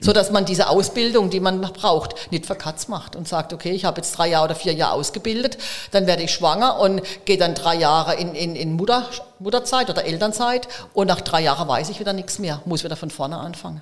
So 0.00 0.12
dass 0.12 0.32
man 0.32 0.44
diese 0.44 0.68
Ausbildung, 0.68 1.30
die 1.30 1.38
man 1.38 1.60
braucht, 1.60 2.32
nicht 2.32 2.46
verkatzt 2.46 2.88
macht 2.88 3.14
und 3.14 3.28
sagt, 3.28 3.52
okay, 3.52 3.70
ich 3.70 3.84
habe 3.84 4.00
jetzt 4.00 4.18
drei 4.18 4.26
Jahre 4.28 4.46
oder 4.46 4.54
vier 4.56 4.72
Jahre 4.72 4.94
ausgebildet, 4.94 5.58
dann 5.92 6.08
werde 6.08 6.24
ich 6.24 6.32
schwanger 6.32 6.80
und 6.80 7.02
gehe 7.24 7.36
dann 7.38 7.54
drei 7.54 7.76
Jahre 7.76 8.14
in, 8.14 8.34
in, 8.34 8.56
in 8.56 8.72
Mutter, 8.72 9.04
Mutterzeit 9.38 9.90
oder 9.90 10.04
Elternzeit 10.04 10.66
und 10.92 11.06
nach 11.06 11.20
drei 11.20 11.42
Jahren 11.42 11.68
weiß 11.68 11.88
ich 11.90 12.00
wieder 12.00 12.12
nichts 12.14 12.40
mehr, 12.40 12.62
muss 12.64 12.82
wieder 12.82 12.96
von 12.96 13.10
vorne 13.10 13.38
anfangen. 13.38 13.80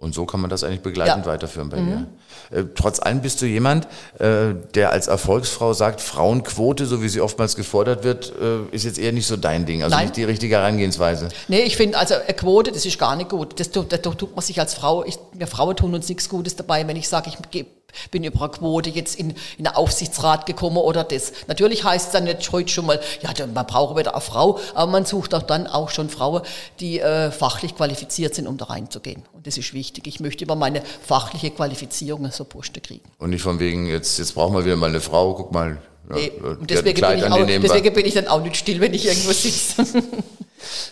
Und 0.00 0.14
so 0.14 0.26
kann 0.26 0.40
man 0.40 0.48
das 0.48 0.62
eigentlich 0.62 0.82
begleitend 0.82 1.26
Ja. 1.26 1.32
weiterführen 1.32 1.70
bei 1.70 1.78
dir. 1.80 2.06
Äh, 2.50 2.64
trotz 2.76 3.00
allem 3.00 3.20
bist 3.20 3.42
du 3.42 3.46
jemand, 3.46 3.88
äh, 4.20 4.54
der 4.74 4.92
als 4.92 5.08
Erfolgsfrau 5.08 5.72
sagt, 5.72 6.00
Frauenquote, 6.00 6.86
so 6.86 7.02
wie 7.02 7.08
sie 7.08 7.20
oftmals 7.20 7.56
gefordert 7.56 8.04
wird, 8.04 8.32
äh, 8.40 8.74
ist 8.74 8.84
jetzt 8.84 8.98
eher 9.00 9.12
nicht 9.12 9.26
so 9.26 9.36
dein 9.36 9.66
Ding. 9.66 9.82
Also 9.82 9.96
Nein. 9.96 10.04
nicht 10.06 10.16
die 10.16 10.22
richtige 10.24 10.54
Herangehensweise. 10.54 11.28
Nee, 11.48 11.62
ich 11.62 11.76
finde, 11.76 11.98
also 11.98 12.14
eine 12.14 12.34
Quote, 12.34 12.70
das 12.70 12.86
ist 12.86 12.96
gar 12.98 13.16
nicht 13.16 13.28
gut. 13.28 13.58
Das, 13.58 13.70
tut- 13.72 13.90
das 13.90 14.00
tut 14.02 14.36
man 14.36 14.40
sich 14.44 14.60
als 14.60 14.74
Frau, 14.74 15.04
ich, 15.04 15.18
wir 15.32 15.48
Frauen 15.48 15.74
tun 15.74 15.92
uns 15.94 16.08
nichts 16.08 16.28
Gutes 16.28 16.54
dabei, 16.54 16.86
wenn 16.86 16.96
ich 16.96 17.08
sage, 17.08 17.30
ich 17.30 17.36
geh- 17.50 17.66
bin 18.10 18.24
über 18.24 18.40
eine 18.40 18.50
Quote 18.50 18.90
jetzt 18.90 19.18
in, 19.18 19.30
in 19.30 19.64
den 19.64 19.68
Aufsichtsrat 19.68 20.46
gekommen 20.46 20.76
oder 20.78 21.04
das. 21.04 21.32
Natürlich 21.46 21.84
heißt 21.84 22.06
es 22.06 22.12
dann 22.12 22.26
jetzt 22.26 22.50
heute 22.52 22.70
schon 22.70 22.86
mal, 22.86 23.00
ja, 23.22 23.46
man 23.46 23.66
braucht 23.66 23.96
wieder 23.96 24.14
eine 24.14 24.20
Frau, 24.20 24.58
aber 24.74 24.90
man 24.90 25.04
sucht 25.04 25.34
auch 25.34 25.42
dann 25.42 25.66
auch 25.66 25.90
schon 25.90 26.08
Frauen, 26.08 26.42
die 26.80 27.00
äh, 27.00 27.30
fachlich 27.30 27.76
qualifiziert 27.76 28.34
sind, 28.34 28.46
um 28.46 28.56
da 28.56 28.66
reinzugehen. 28.66 29.22
Und 29.32 29.46
das 29.46 29.58
ist 29.58 29.72
wichtig. 29.74 30.06
Ich 30.06 30.20
möchte 30.20 30.44
über 30.44 30.56
meine 30.56 30.82
fachliche 31.06 31.50
Qualifizierung 31.50 32.30
so 32.30 32.44
Posten 32.44 32.82
kriegen. 32.82 33.04
Und 33.18 33.30
nicht 33.30 33.42
von 33.42 33.58
wegen, 33.58 33.86
jetzt, 33.86 34.18
jetzt 34.18 34.34
brauchen 34.34 34.54
wir 34.54 34.64
wieder 34.64 34.76
mal 34.76 34.90
eine 34.90 35.00
Frau, 35.00 35.34
guck 35.34 35.52
mal. 35.52 35.78
ja, 36.10 36.16
Nee, 36.16 36.26
äh, 36.26 36.40
und 36.40 36.70
deswegen 36.70 37.00
bin, 37.00 37.18
ich 37.18 37.24
auch, 37.24 37.46
deswegen 37.46 37.94
bin 37.94 38.06
ich 38.06 38.14
dann 38.14 38.28
auch 38.28 38.42
nicht 38.42 38.56
still, 38.56 38.80
wenn 38.80 38.94
ich 38.94 39.06
irgendwo 39.06 39.32
sitze. 39.32 39.84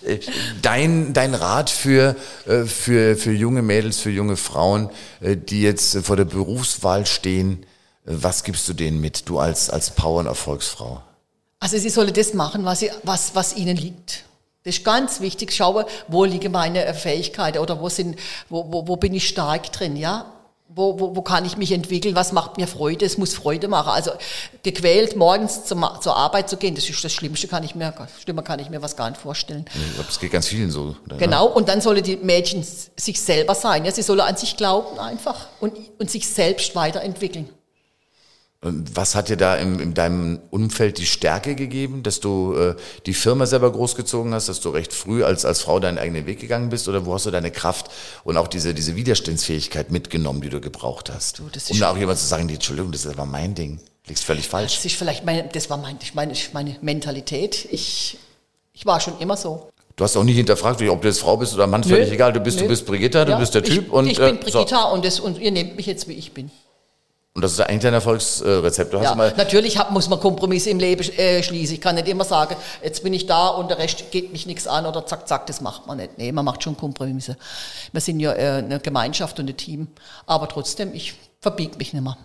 Äh, 0.04 0.18
Dein, 0.62 1.12
dein 1.12 1.34
Rat 1.34 1.70
für, 1.70 2.16
äh, 2.46 2.64
für, 2.64 3.16
für 3.16 3.32
junge 3.32 3.62
Mädels, 3.62 3.98
für 3.98 4.10
junge 4.10 4.36
Frauen, 4.36 4.90
äh, 5.20 5.36
die 5.36 5.62
jetzt 5.62 5.96
vor 5.98 6.16
der 6.16 6.24
Berufswahl 6.24 7.06
stehen, 7.06 7.66
was 8.04 8.44
gibst 8.44 8.68
du 8.68 8.72
denen 8.72 9.00
mit, 9.00 9.28
du 9.28 9.38
als, 9.38 9.68
als 9.68 9.90
Power- 9.90 10.20
und 10.20 10.26
Erfolgsfrau? 10.26 11.02
Also 11.58 11.78
sie 11.78 11.90
sollen 11.90 12.12
das 12.12 12.34
machen, 12.34 12.64
was, 12.64 12.80
sie, 12.80 12.90
was, 13.02 13.34
was 13.34 13.56
ihnen 13.56 13.76
liegt. 13.76 14.24
Das 14.64 14.76
ist 14.76 14.84
ganz 14.84 15.20
wichtig. 15.20 15.52
Schaue, 15.52 15.86
wo 16.08 16.24
liegen 16.24 16.52
meine 16.52 16.84
äh, 16.84 16.94
Fähigkeiten 16.94 17.58
oder 17.58 17.80
wo, 17.80 17.88
sind, 17.88 18.18
wo, 18.48 18.72
wo, 18.72 18.86
wo 18.88 18.96
bin 18.96 19.14
ich 19.14 19.28
stark 19.28 19.72
drin, 19.72 19.96
ja? 19.96 20.32
Wo, 20.68 20.98
wo, 20.98 21.16
wo 21.16 21.22
kann 21.22 21.44
ich 21.44 21.56
mich 21.56 21.72
entwickeln, 21.72 22.14
was 22.14 22.32
macht 22.32 22.56
mir 22.56 22.66
Freude, 22.66 23.04
es 23.04 23.18
muss 23.18 23.34
Freude 23.34 23.68
machen. 23.68 23.90
Also 23.90 24.10
gequält 24.62 25.16
morgens 25.16 25.64
zum, 25.64 25.86
zur 26.00 26.16
Arbeit 26.16 26.50
zu 26.50 26.56
gehen, 26.56 26.74
das 26.74 26.88
ist 26.88 27.02
das 27.02 27.12
Schlimmste, 27.12 27.48
kann 27.48 27.62
ich 27.62 27.74
mir, 27.74 27.94
schlimmer 28.22 28.42
kann 28.42 28.58
ich 28.58 28.68
mir 28.68 28.82
was 28.82 28.96
gar 28.96 29.08
nicht 29.08 29.20
vorstellen. 29.20 29.64
Ich 29.74 29.94
glaube, 29.94 30.08
es 30.10 30.18
geht 30.18 30.32
ganz 30.32 30.48
vielen 30.48 30.70
so. 30.70 30.96
Oder? 31.06 31.16
Genau, 31.16 31.46
und 31.46 31.68
dann 31.68 31.80
sollen 31.80 32.02
die 32.02 32.16
Mädchen 32.16 32.64
sich 32.96 33.20
selber 33.20 33.54
sein, 33.54 33.84
ja, 33.84 33.92
sie 33.92 34.02
sollen 34.02 34.20
an 34.20 34.36
sich 34.36 34.56
glauben 34.56 34.98
einfach 34.98 35.46
und, 35.60 35.72
und 35.98 36.10
sich 36.10 36.28
selbst 36.28 36.74
weiterentwickeln. 36.74 37.48
Was 38.94 39.14
hat 39.14 39.28
dir 39.28 39.36
da 39.36 39.56
in, 39.56 39.78
in 39.78 39.94
deinem 39.94 40.40
Umfeld 40.50 40.98
die 40.98 41.06
Stärke 41.06 41.54
gegeben, 41.54 42.02
dass 42.02 42.20
du 42.20 42.54
äh, 42.54 42.74
die 43.06 43.14
Firma 43.14 43.46
selber 43.46 43.70
großgezogen 43.72 44.34
hast, 44.34 44.48
dass 44.48 44.60
du 44.60 44.70
recht 44.70 44.92
früh 44.92 45.24
als, 45.24 45.44
als 45.44 45.60
Frau 45.60 45.80
deinen 45.80 45.98
eigenen 45.98 46.26
Weg 46.26 46.40
gegangen 46.40 46.70
bist? 46.70 46.88
Oder 46.88 47.06
wo 47.06 47.14
hast 47.14 47.26
du 47.26 47.30
deine 47.30 47.50
Kraft 47.50 47.90
und 48.24 48.36
auch 48.36 48.48
diese, 48.48 48.74
diese 48.74 48.96
Widerstandsfähigkeit 48.96 49.90
mitgenommen, 49.90 50.40
die 50.40 50.50
du 50.50 50.60
gebraucht 50.60 51.10
hast? 51.12 51.38
Du, 51.38 51.44
um 51.44 51.78
da 51.78 51.92
auch 51.92 51.96
jemand 51.96 52.18
zu 52.18 52.26
sagen, 52.26 52.48
die, 52.48 52.54
Entschuldigung, 52.54 52.92
das 52.92 53.16
war 53.16 53.26
mein 53.26 53.54
Ding. 53.54 53.80
Liegst 54.08 54.24
völlig 54.24 54.48
falsch. 54.48 54.76
Das 54.76 54.84
ist 54.84 54.94
vielleicht 54.94 55.24
meine, 55.24 55.48
das 55.52 55.68
war 55.68 55.78
mein, 55.78 55.98
meine, 56.14 56.32
meine 56.52 56.76
Mentalität. 56.80 57.66
Ich, 57.70 58.18
ich 58.72 58.86
war 58.86 59.00
schon 59.00 59.18
immer 59.18 59.36
so. 59.36 59.68
Du 59.96 60.04
hast 60.04 60.16
auch 60.16 60.24
nicht 60.24 60.36
hinterfragt, 60.36 60.82
ob 60.82 61.00
du 61.00 61.08
jetzt 61.08 61.20
Frau 61.20 61.38
bist 61.38 61.54
oder 61.54 61.66
Mann, 61.66 61.82
völlig 61.82 62.12
egal. 62.12 62.32
Du 62.32 62.40
bist, 62.40 62.60
du 62.60 62.68
bist 62.68 62.84
Brigitta, 62.84 63.24
du 63.24 63.32
ja, 63.32 63.38
bist 63.38 63.54
der 63.54 63.62
Typ. 63.62 63.86
Ich, 63.86 63.92
und, 63.92 64.06
ich 64.06 64.18
bin 64.18 64.36
äh, 64.36 64.38
Brigitta 64.38 64.82
so. 64.82 64.94
und, 64.94 65.04
das, 65.04 65.20
und 65.20 65.38
ihr 65.38 65.50
nehmt 65.50 65.76
mich 65.76 65.86
jetzt, 65.86 66.06
wie 66.06 66.12
ich 66.12 66.32
bin. 66.32 66.50
Und 67.36 67.42
das 67.42 67.52
ist 67.52 67.60
eigentlich 67.60 67.82
dein 67.82 67.92
Erfolgsrezept. 67.92 68.94
Du 68.94 68.98
hast 68.98 69.04
ja, 69.04 69.14
mal 69.14 69.30
natürlich 69.36 69.76
hab, 69.76 69.90
muss 69.90 70.08
man 70.08 70.18
Kompromisse 70.18 70.70
im 70.70 70.78
Leben 70.78 71.06
äh, 71.18 71.42
schließen. 71.42 71.74
Ich 71.74 71.82
kann 71.82 71.94
nicht 71.94 72.08
immer 72.08 72.24
sagen, 72.24 72.56
jetzt 72.82 73.02
bin 73.02 73.12
ich 73.12 73.26
da 73.26 73.48
und 73.48 73.68
der 73.68 73.76
Rest 73.76 74.10
geht 74.10 74.32
mich 74.32 74.46
nichts 74.46 74.66
an 74.66 74.86
oder 74.86 75.04
zack, 75.04 75.28
zack, 75.28 75.46
das 75.46 75.60
macht 75.60 75.86
man 75.86 75.98
nicht. 75.98 76.16
Nee, 76.16 76.32
man 76.32 76.46
macht 76.46 76.62
schon 76.62 76.78
Kompromisse. 76.78 77.36
Wir 77.92 78.00
sind 78.00 78.20
ja 78.20 78.32
äh, 78.32 78.62
eine 78.64 78.80
Gemeinschaft 78.80 79.38
und 79.38 79.50
ein 79.50 79.56
Team. 79.58 79.88
Aber 80.24 80.48
trotzdem, 80.48 80.94
ich 80.94 81.12
verbiege 81.40 81.76
mich 81.78 81.92
nicht 81.92 82.02
mehr. 82.02 82.16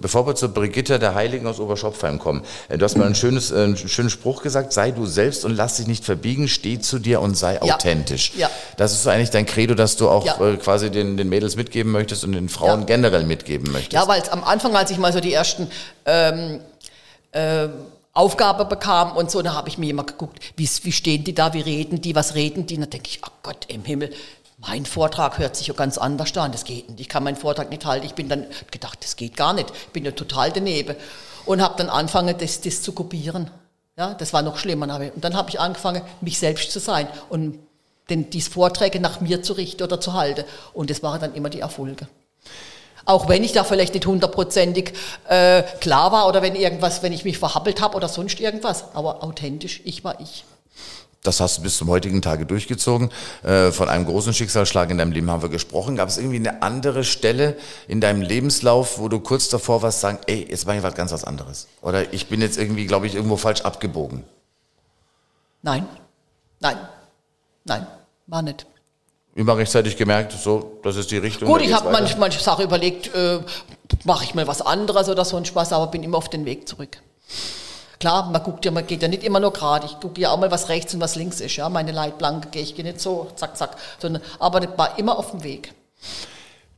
Bevor 0.00 0.26
wir 0.26 0.34
zu 0.34 0.52
Brigitte 0.52 0.98
der 0.98 1.14
Heiligen 1.14 1.46
aus 1.46 1.58
Oberschopfheim 1.58 2.18
kommen, 2.18 2.42
äh, 2.68 2.76
du 2.76 2.84
hast 2.84 2.96
mal 2.96 3.06
ein 3.06 3.14
schönes, 3.14 3.50
äh, 3.50 3.64
einen 3.64 3.76
schönen 3.76 4.10
Spruch 4.10 4.42
gesagt, 4.42 4.72
sei 4.72 4.90
du 4.90 5.06
selbst 5.06 5.44
und 5.44 5.54
lass 5.54 5.76
dich 5.76 5.86
nicht 5.86 6.04
verbiegen, 6.04 6.48
steh 6.48 6.78
zu 6.78 6.98
dir 6.98 7.20
und 7.20 7.36
sei 7.36 7.54
ja. 7.54 7.74
authentisch. 7.74 8.32
Ja. 8.36 8.50
Das 8.76 8.92
ist 8.92 9.04
so 9.04 9.10
eigentlich 9.10 9.30
dein 9.30 9.46
Credo, 9.46 9.74
dass 9.74 9.96
du 9.96 10.08
auch 10.10 10.26
ja. 10.26 10.38
Äh, 10.40 10.56
quasi 10.56 10.90
den, 10.90 11.16
den 11.16 11.28
Mädels 11.28 11.56
mitgeben 11.56 11.90
möchtest 11.92 12.24
und 12.24 12.32
den 12.32 12.48
Frauen 12.48 12.80
ja. 12.80 12.86
generell 12.86 13.24
mitgeben 13.24 13.72
möchtest. 13.72 13.92
Ja, 13.92 14.06
weil 14.08 14.22
am 14.30 14.44
Anfang, 14.44 14.76
als 14.76 14.90
ich 14.90 14.98
mal 14.98 15.12
so 15.12 15.20
die 15.20 15.32
ersten 15.32 15.68
ähm, 16.04 16.60
äh, 17.30 17.68
Aufgabe 18.12 18.66
bekam 18.66 19.16
und 19.16 19.30
so, 19.30 19.40
da 19.40 19.54
habe 19.54 19.70
ich 19.70 19.78
mir 19.78 19.88
immer 19.88 20.04
geguckt, 20.04 20.38
wie, 20.56 20.68
wie 20.82 20.92
stehen 20.92 21.24
die 21.24 21.34
da, 21.34 21.54
wie 21.54 21.60
reden 21.60 22.02
die, 22.02 22.14
was 22.14 22.34
reden 22.34 22.66
die, 22.66 22.74
und 22.74 22.82
da 22.82 22.86
denke 22.86 23.08
ich, 23.08 23.20
oh 23.24 23.30
Gott 23.42 23.64
im 23.68 23.84
Himmel, 23.84 24.10
mein 24.66 24.86
Vortrag 24.86 25.38
hört 25.38 25.56
sich 25.56 25.66
ja 25.66 25.74
ganz 25.74 25.98
anders 25.98 26.36
an, 26.36 26.52
das 26.52 26.64
geht 26.64 26.88
nicht, 26.88 27.00
ich 27.00 27.08
kann 27.08 27.24
meinen 27.24 27.36
Vortrag 27.36 27.68
nicht 27.70 27.84
halten. 27.84 28.06
Ich 28.06 28.14
bin 28.14 28.28
dann 28.28 28.46
gedacht, 28.70 28.98
das 29.02 29.16
geht 29.16 29.36
gar 29.36 29.52
nicht, 29.52 29.70
ich 29.70 29.92
bin 29.92 30.04
ja 30.04 30.12
total 30.12 30.52
daneben. 30.52 30.96
Und 31.44 31.60
habe 31.60 31.74
dann 31.76 31.88
angefangen, 31.88 32.36
das, 32.38 32.60
das 32.60 32.82
zu 32.82 32.92
kopieren. 32.92 33.50
Ja, 33.98 34.14
das 34.14 34.32
war 34.32 34.42
noch 34.42 34.56
schlimmer. 34.56 34.86
Und 35.14 35.24
dann 35.24 35.34
habe 35.34 35.50
ich 35.50 35.58
angefangen, 35.58 36.02
mich 36.20 36.38
selbst 36.38 36.70
zu 36.70 36.78
sein 36.78 37.08
und 37.28 37.58
den, 38.08 38.30
diese 38.30 38.50
Vorträge 38.50 39.00
nach 39.00 39.20
mir 39.20 39.42
zu 39.42 39.54
richten 39.54 39.82
oder 39.82 40.00
zu 40.00 40.12
halten. 40.12 40.44
Und 40.72 40.90
das 40.90 41.02
waren 41.02 41.20
dann 41.20 41.34
immer 41.34 41.50
die 41.50 41.60
Erfolge. 41.60 42.06
Auch 43.04 43.28
wenn 43.28 43.42
ich 43.42 43.52
da 43.52 43.64
vielleicht 43.64 43.94
nicht 43.94 44.06
hundertprozentig 44.06 44.92
äh, 45.28 45.64
klar 45.80 46.12
war 46.12 46.28
oder 46.28 46.40
wenn 46.40 46.54
irgendwas, 46.54 47.02
wenn 47.02 47.12
ich 47.12 47.24
mich 47.24 47.38
verhappelt 47.38 47.80
habe 47.80 47.96
oder 47.96 48.08
sonst 48.08 48.38
irgendwas. 48.38 48.94
Aber 48.94 49.24
authentisch, 49.24 49.80
ich 49.84 50.04
war 50.04 50.20
ich. 50.20 50.44
Das 51.22 51.38
hast 51.38 51.58
du 51.58 51.62
bis 51.62 51.76
zum 51.76 51.88
heutigen 51.88 52.20
Tage 52.20 52.46
durchgezogen. 52.46 53.10
Äh, 53.44 53.70
von 53.70 53.88
einem 53.88 54.06
großen 54.06 54.34
Schicksalsschlag 54.34 54.90
in 54.90 54.98
deinem 54.98 55.12
Leben 55.12 55.30
haben 55.30 55.40
wir 55.40 55.48
gesprochen. 55.48 55.94
Gab 55.94 56.08
es 56.08 56.18
irgendwie 56.18 56.36
eine 56.36 56.62
andere 56.62 57.04
Stelle 57.04 57.56
in 57.86 58.00
deinem 58.00 58.22
Lebenslauf, 58.22 58.98
wo 58.98 59.08
du 59.08 59.20
kurz 59.20 59.48
davor 59.48 59.82
warst, 59.82 60.00
sagen, 60.00 60.18
ey, 60.26 60.48
jetzt 60.50 60.66
mache 60.66 60.78
ich 60.78 60.82
was 60.82 60.94
ganz 60.94 61.12
was 61.12 61.22
anderes? 61.22 61.68
Oder 61.80 62.12
ich 62.12 62.28
bin 62.28 62.40
jetzt 62.40 62.58
irgendwie, 62.58 62.86
glaube 62.86 63.06
ich, 63.06 63.14
irgendwo 63.14 63.36
falsch 63.36 63.60
abgebogen? 63.60 64.24
Nein, 65.62 65.86
nein, 66.58 66.76
nein, 67.64 67.86
war 68.26 68.42
nicht. 68.42 68.66
Immer 69.36 69.56
rechtzeitig 69.56 69.96
gemerkt, 69.96 70.32
so, 70.32 70.80
das 70.82 70.96
ist 70.96 71.12
die 71.12 71.18
Richtung. 71.18 71.48
Gut, 71.48 71.62
ich 71.62 71.72
habe 71.72 71.90
manchmal 71.90 72.20
manche 72.20 72.40
Sachen 72.40 72.64
überlegt, 72.64 73.14
äh, 73.14 73.38
mache 74.04 74.24
ich 74.24 74.34
mal 74.34 74.48
was 74.48 74.60
anderes 74.60 75.08
oder 75.08 75.24
so 75.24 75.36
ein 75.36 75.44
Spaß, 75.44 75.72
aber 75.72 75.86
bin 75.86 76.02
immer 76.02 76.18
auf 76.18 76.28
den 76.28 76.44
Weg 76.44 76.68
zurück. 76.68 77.00
Klar, 78.02 78.28
man 78.32 78.42
guckt 78.42 78.64
ja, 78.64 78.72
man 78.72 78.84
geht 78.84 79.00
ja 79.00 79.06
nicht 79.06 79.22
immer 79.22 79.38
nur 79.38 79.52
gerade. 79.52 79.86
Ich 79.86 80.00
gucke 80.00 80.20
ja 80.20 80.30
auch 80.30 80.36
mal, 80.36 80.50
was 80.50 80.68
rechts 80.68 80.92
und 80.92 81.00
was 81.00 81.14
links 81.14 81.40
ist. 81.40 81.54
Ja, 81.54 81.68
meine 81.68 81.92
Leitplanke 81.92 82.48
gehe 82.48 82.60
ich 82.60 82.74
gehe 82.74 82.84
nicht 82.84 83.00
so, 83.00 83.28
zack, 83.36 83.56
zack, 83.56 83.76
sondern, 84.00 84.22
aber 84.40 84.60
war 84.76 84.98
immer 84.98 85.16
auf 85.16 85.30
dem 85.30 85.44
Weg. 85.44 85.72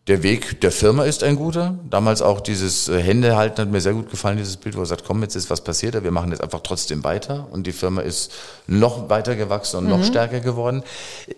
Der 0.06 0.22
Weg 0.22 0.60
der 0.60 0.70
Firma 0.70 1.04
ist 1.04 1.24
ein 1.24 1.36
guter. 1.36 1.78
Damals 1.88 2.20
auch 2.20 2.42
dieses 2.42 2.90
äh, 2.90 3.00
Händehalten 3.00 3.62
hat 3.62 3.70
mir 3.70 3.80
sehr 3.80 3.94
gut 3.94 4.10
gefallen, 4.10 4.36
dieses 4.36 4.58
Bild, 4.58 4.76
wo 4.76 4.80
er 4.80 4.86
sagt, 4.86 5.06
komm, 5.06 5.22
jetzt 5.22 5.34
ist 5.34 5.48
was 5.48 5.62
passiert, 5.62 5.94
wir 6.04 6.10
machen 6.10 6.30
jetzt 6.30 6.42
einfach 6.42 6.60
trotzdem 6.60 7.02
weiter. 7.04 7.46
Und 7.50 7.66
die 7.66 7.72
Firma 7.72 8.02
ist 8.02 8.30
noch 8.66 9.08
weiter 9.08 9.34
gewachsen 9.34 9.78
und 9.78 9.84
mhm. 9.84 9.90
noch 9.92 10.04
stärker 10.04 10.40
geworden. 10.40 10.82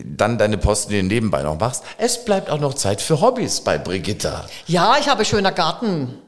Dann 0.05 0.37
deine 0.37 0.59
Posten, 0.59 0.91
die 0.91 1.01
du 1.01 1.07
nebenbei 1.07 1.45
noch 1.45 1.61
machst. 1.61 1.85
Es 1.97 2.25
bleibt 2.25 2.51
auch 2.51 2.59
noch 2.59 2.75
Zeit 2.75 3.01
für 3.01 3.21
Hobbys 3.21 3.61
bei 3.61 3.79
Brigitta. 3.79 4.47
Ja, 4.67 4.97
ich 4.99 5.09
habe 5.09 5.25
schöner 5.25 5.53
Garten. 5.53 6.19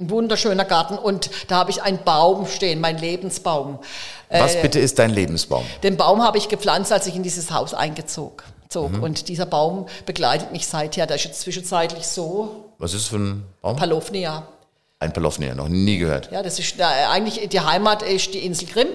Ein 0.00 0.08
wunderschöner 0.08 0.64
Garten 0.64 0.96
und 0.96 1.30
da 1.48 1.56
habe 1.56 1.70
ich 1.70 1.82
einen 1.82 2.02
Baum 2.02 2.46
stehen, 2.46 2.80
mein 2.80 2.96
Lebensbaum. 2.96 3.80
Was 4.30 4.54
äh, 4.54 4.62
bitte 4.62 4.80
ist 4.80 4.98
dein 4.98 5.10
Lebensbaum? 5.10 5.64
Den 5.82 5.98
Baum 5.98 6.22
habe 6.22 6.38
ich 6.38 6.48
gepflanzt, 6.48 6.90
als 6.90 7.06
ich 7.06 7.16
in 7.16 7.22
dieses 7.22 7.50
Haus 7.50 7.74
eingezog. 7.74 8.44
Zog. 8.70 8.92
Mhm. 8.92 9.02
Und 9.02 9.28
dieser 9.28 9.46
Baum 9.46 9.86
begleitet 10.06 10.52
mich 10.52 10.66
seither. 10.66 11.06
Der 11.06 11.16
ist 11.16 11.24
jetzt 11.24 11.40
zwischenzeitlich 11.40 12.06
so. 12.06 12.70
Was 12.78 12.94
ist 12.94 13.08
für 13.08 13.16
ein 13.16 13.44
Baum? 13.60 13.76
Palofnia. 13.76 14.46
Ein 15.00 15.12
Palofnia, 15.12 15.54
noch 15.54 15.68
nie 15.68 15.98
gehört. 15.98 16.30
Ja, 16.30 16.42
das 16.42 16.58
ist 16.58 16.78
äh, 16.78 16.82
eigentlich 16.82 17.48
die 17.48 17.60
Heimat 17.60 18.02
ist 18.02 18.32
die 18.32 18.44
Insel 18.44 18.68
Grimm, 18.68 18.88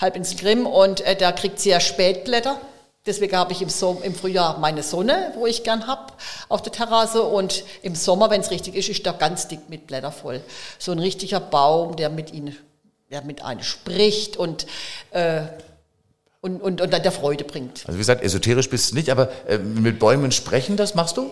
Halbinsel 0.00 0.38
Grimm 0.38 0.66
und 0.66 1.00
äh, 1.00 1.16
der 1.16 1.32
kriegt 1.32 1.58
sehr 1.58 1.80
spät 1.80 2.24
Blätter. 2.24 2.60
Deswegen 3.06 3.34
habe 3.34 3.52
ich 3.52 3.62
im, 3.62 3.70
Sommer, 3.70 4.04
im 4.04 4.14
Frühjahr 4.14 4.58
meine 4.58 4.82
Sonne, 4.82 5.32
wo 5.34 5.46
ich 5.46 5.64
gern 5.64 5.86
hab, 5.86 6.20
auf 6.50 6.60
der 6.60 6.72
Terrasse. 6.72 7.22
Und 7.22 7.64
im 7.82 7.94
Sommer, 7.94 8.28
wenn 8.28 8.42
es 8.42 8.50
richtig 8.50 8.74
ist, 8.74 8.90
ist 8.90 9.06
der 9.06 9.14
ganz 9.14 9.48
dick 9.48 9.70
mit 9.70 9.86
Blätter 9.86 10.12
voll. 10.12 10.42
So 10.78 10.92
ein 10.92 10.98
richtiger 10.98 11.40
Baum, 11.40 11.96
der 11.96 12.10
mit 12.10 12.32
ihnen, 12.32 12.56
der 13.10 13.22
mit 13.22 13.42
einem 13.42 13.62
spricht 13.62 14.36
und 14.36 14.66
äh, 15.12 15.42
und, 16.42 16.62
und, 16.62 16.80
und 16.80 16.90
dann 16.90 17.02
der 17.02 17.12
Freude 17.12 17.44
bringt. 17.44 17.82
Also 17.86 17.94
wie 17.94 17.98
gesagt, 17.98 18.22
esoterisch 18.22 18.70
bist 18.70 18.90
du 18.90 18.94
nicht, 18.94 19.10
aber 19.10 19.30
äh, 19.46 19.58
mit 19.58 19.98
Bäumen 19.98 20.32
sprechen, 20.32 20.78
das 20.78 20.94
machst 20.94 21.18
du? 21.18 21.30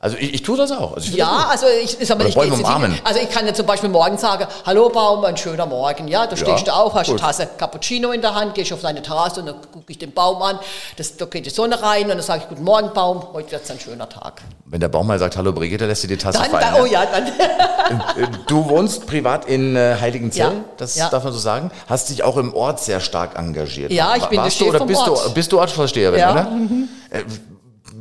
Also 0.00 0.16
ich, 0.16 0.34
ich 0.34 0.42
tue 0.42 0.56
das 0.56 0.70
auch. 0.70 0.94
Also 0.94 1.10
ja, 1.16 1.48
das 1.50 1.64
also 1.64 1.66
ich 1.82 2.00
ist 2.00 2.10
aber 2.12 2.22
nicht 2.22 2.36
Bäume 2.36 2.54
umarmen. 2.54 2.96
Also 3.02 3.18
ich 3.20 3.30
kann 3.30 3.44
ja 3.46 3.52
zum 3.52 3.66
Beispiel 3.66 3.88
morgen 3.88 4.16
sagen, 4.16 4.46
hallo 4.64 4.90
Baum, 4.90 5.24
ein 5.24 5.36
schöner 5.36 5.66
Morgen. 5.66 6.06
Ja, 6.06 6.28
du 6.28 6.36
stehst 6.36 6.68
ja, 6.68 6.72
da 6.72 6.72
auf, 6.74 6.94
hast 6.94 7.08
gut. 7.08 7.18
eine 7.18 7.26
Tasse 7.26 7.48
Cappuccino 7.58 8.12
in 8.12 8.20
der 8.20 8.32
Hand, 8.32 8.54
gehst 8.54 8.72
auf 8.72 8.80
deine 8.80 9.02
Terrasse 9.02 9.40
und 9.40 9.46
dann 9.46 9.56
gucke 9.72 9.86
ich 9.88 9.98
den 9.98 10.12
Baum 10.12 10.40
an. 10.40 10.60
Das, 10.96 11.16
da 11.16 11.24
geht 11.24 11.46
die 11.46 11.50
Sonne 11.50 11.82
rein 11.82 12.04
und 12.04 12.10
dann 12.10 12.22
sage 12.22 12.42
ich, 12.44 12.48
guten 12.48 12.62
Morgen 12.62 12.92
Baum, 12.94 13.26
heute 13.32 13.50
wird 13.50 13.64
es 13.64 13.70
ein 13.72 13.80
schöner 13.80 14.08
Tag. 14.08 14.40
Wenn 14.66 14.78
der 14.78 14.88
Baum 14.88 15.08
mal 15.08 15.18
sagt, 15.18 15.36
hallo 15.36 15.52
Brigitte, 15.52 15.86
lässt 15.86 16.04
du 16.04 16.08
die 16.08 16.16
Tasse 16.16 16.38
dann, 16.38 16.50
fallen. 16.50 16.74
Dann, 16.74 16.80
oh 16.80 16.86
ja, 16.86 17.04
dann. 17.04 17.26
Äh, 17.26 18.28
du 18.46 18.68
wohnst 18.68 19.04
privat 19.08 19.46
in 19.46 19.74
äh, 19.74 19.96
Heiligenzell, 20.00 20.52
ja, 20.52 20.64
das 20.76 20.94
ja. 20.94 21.08
darf 21.08 21.24
man 21.24 21.32
so 21.32 21.40
sagen. 21.40 21.72
Hast 21.88 22.10
dich 22.10 22.22
auch 22.22 22.36
im 22.36 22.54
Ort 22.54 22.78
sehr 22.78 23.00
stark 23.00 23.36
engagiert. 23.36 23.90
Ja, 23.90 24.14
ich 24.14 24.26
bin 24.26 24.38
Warst 24.38 24.60
der 24.60 24.64
Chef 24.66 24.72
du, 24.72 24.76
oder 24.76 24.86
bist 24.86 25.08
Ort. 25.08 25.26
Du, 25.26 25.34
bist 25.34 25.50
du 25.50 25.58
Ortsvorsteherin, 25.58 26.20
ja. 26.20 26.30
oder? 26.30 26.44
Mhm. 26.50 26.88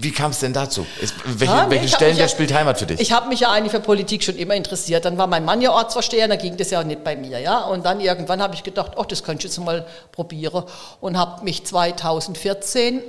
Wie 0.07 0.13
kam 0.13 0.31
es 0.31 0.39
denn 0.39 0.53
dazu? 0.53 0.87
Ist, 1.01 1.15
welche, 1.25 1.53
ja, 1.53 1.69
welche 1.69 1.89
Stellenwert 1.89 2.31
spielt 2.31 2.53
Heimat 2.53 2.79
für 2.79 2.85
dich? 2.85 2.97
Ich 3.01 3.11
habe 3.11 3.27
mich 3.27 3.41
ja 3.41 3.51
eigentlich 3.51 3.73
für 3.73 3.81
Politik 3.81 4.23
schon 4.23 4.37
immer 4.37 4.55
interessiert. 4.55 5.03
Dann 5.03 5.17
war 5.17 5.27
mein 5.27 5.43
Mann 5.43 5.59
ja 5.59 5.73
Ortsvorsteher, 5.73 6.29
da 6.29 6.37
ging 6.37 6.55
das 6.55 6.69
ja 6.69 6.81
nicht 6.81 7.03
bei 7.03 7.17
mir. 7.17 7.39
ja. 7.39 7.65
Und 7.65 7.85
dann 7.85 7.99
irgendwann 7.99 8.41
habe 8.41 8.55
ich 8.55 8.63
gedacht, 8.63 8.93
oh, 8.95 9.03
das 9.03 9.21
könnte 9.21 9.45
ich 9.45 9.53
jetzt 9.53 9.61
mal 9.61 9.85
probieren. 10.13 10.63
Und 11.01 11.17
habe 11.17 11.43
mich 11.43 11.65
2014 11.65 13.01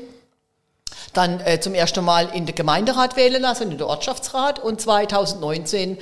dann 1.13 1.39
äh, 1.39 1.61
zum 1.61 1.75
ersten 1.75 2.05
Mal 2.05 2.31
in 2.35 2.47
den 2.47 2.57
Gemeinderat 2.57 3.15
wählen 3.15 3.43
lassen, 3.43 3.71
in 3.71 3.79
den 3.79 3.83
Ortschaftsrat. 3.83 4.59
Und 4.59 4.81
2019 4.81 5.99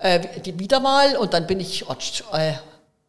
äh, 0.00 0.18
die 0.44 0.58
Wiederwahl. 0.58 1.16
Und 1.16 1.32
dann 1.32 1.46
bin 1.46 1.60
ich 1.60 1.88
Orts, 1.88 2.24
äh, 2.32 2.54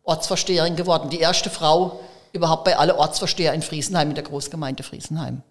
Ortsvorsteherin 0.03 0.75
geworden. 0.75 1.09
Die 1.09 1.19
erste 1.19 1.49
Frau 1.49 2.01
überhaupt 2.33 2.65
bei 2.65 2.77
alle 2.77 2.99
Ortsvorsteher 2.99 3.51
in 3.53 3.63
Friesenheim, 3.63 4.09
in 4.09 4.15
der 4.15 4.25
Großgemeinde 4.25 4.83
Friesenheim. 4.83 5.41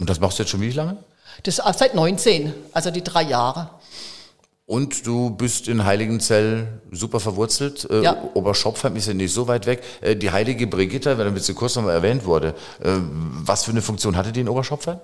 Und 0.00 0.10
das 0.10 0.18
machst 0.18 0.38
du 0.38 0.42
jetzt 0.42 0.50
schon 0.50 0.62
wie 0.62 0.70
lange? 0.70 0.96
Das 1.44 1.56
seit 1.56 1.94
19, 1.94 2.52
also 2.72 2.90
die 2.90 3.04
drei 3.04 3.22
Jahre. 3.22 3.70
Und 4.66 5.04
du 5.04 5.30
bist 5.30 5.66
in 5.66 5.84
Heiligenzell 5.84 6.80
super 6.92 7.18
verwurzelt. 7.18 7.88
Äh, 7.90 8.02
ja. 8.02 8.30
Oberschopfheim 8.34 8.94
ist 8.94 9.08
ja 9.08 9.14
nicht 9.14 9.34
so 9.34 9.48
weit 9.48 9.66
weg. 9.66 9.82
Äh, 10.00 10.14
die 10.14 10.30
heilige 10.30 10.66
Brigitta, 10.68 11.18
wenn 11.18 11.26
damit 11.26 11.42
sie 11.42 11.54
kurz 11.54 11.74
nochmal 11.74 11.94
erwähnt 11.94 12.24
wurde, 12.24 12.54
äh, 12.80 12.90
was 13.42 13.64
für 13.64 13.72
eine 13.72 13.82
Funktion 13.82 14.16
hatte 14.16 14.32
die 14.32 14.40
in 14.40 14.48
Oberschopfheim? 14.48 15.00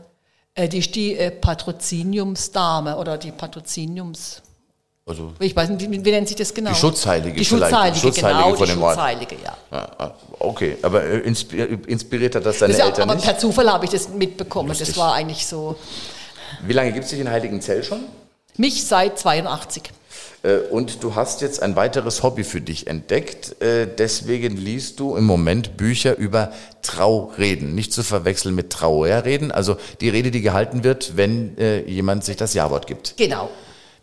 Die 0.57 0.79
ist 0.79 0.95
die 0.95 1.19
Patroziniumsdame 1.41 2.97
oder 2.97 3.19
die 3.19 3.33
Patroziniums... 3.33 4.41
Also 5.09 5.33
ich 5.39 5.55
weiß 5.55 5.69
nicht, 5.71 5.89
wie, 5.89 6.05
wie 6.05 6.11
nennt 6.11 6.27
sich 6.27 6.37
das 6.37 6.53
genau? 6.53 6.71
Die 6.71 6.77
Schutzheilige. 6.77 7.39
Die 7.39 7.45
Schutzheilige, 7.45 8.01
Schutzheilige 8.01 8.43
genau, 8.43 8.57
von 8.57 8.67
die 8.67 8.73
dem 8.73 8.81
Schutzheilige, 8.81 9.37
ja. 9.37 9.57
ja. 9.71 9.89
Ah, 9.99 10.11
okay, 10.41 10.77
aber 10.83 11.05
äh, 11.05 11.19
inspiriert 11.19 12.35
hat 12.35 12.45
das 12.45 12.59
deine 12.59 12.73
das 12.73 12.83
Eltern 12.85 13.03
aber 13.03 13.15
nicht? 13.15 13.25
per 13.25 13.39
Zufall 13.39 13.71
habe 13.73 13.85
ich 13.85 13.93
das 13.93 14.09
mitbekommen. 14.09 14.69
Lustig. 14.71 14.89
Das 14.89 14.97
war 14.97 15.15
eigentlich 15.15 15.47
so. 15.47 15.77
Wie 16.67 16.73
lange 16.73 16.91
gibt 16.93 17.05
es 17.05 17.11
dich 17.11 17.21
in 17.21 17.31
Heiligen 17.31 17.61
Zell 17.61 17.85
schon? 17.85 18.01
Mich 18.57 18.85
seit 18.85 19.17
82. 19.17 19.85
Äh, 20.43 20.57
Und 20.73 21.05
du 21.05 21.15
hast 21.15 21.41
jetzt 21.41 21.63
ein 21.63 21.77
weiteres 21.77 22.25
Hobby 22.25 22.43
für 22.43 22.61
dich 22.61 22.89
entdeckt. 22.89 23.63
Äh, 23.63 23.87
Deswegen 23.87 24.57
liest 24.57 24.99
du 24.99 25.15
im 25.15 25.25
Moment 25.25 25.77
Bücher 25.77 26.17
über 26.17 26.53
Traureden. 26.83 27.77
Nicht 27.77 27.93
zu 27.93 28.03
verwechseln 28.03 28.57
mit 28.57 28.71
Trauerreden, 28.71 29.53
also 29.53 29.77
die 30.01 30.09
Rede, 30.09 30.33
die 30.33 30.41
gehalten 30.41 30.83
wird, 30.83 31.17
wenn 31.17 31.57
jemand 31.87 32.25
sich 32.25 32.37
das 32.37 32.55
Ja-Wort 32.55 32.89
gibt. 32.89 33.17
Genau. 33.17 33.51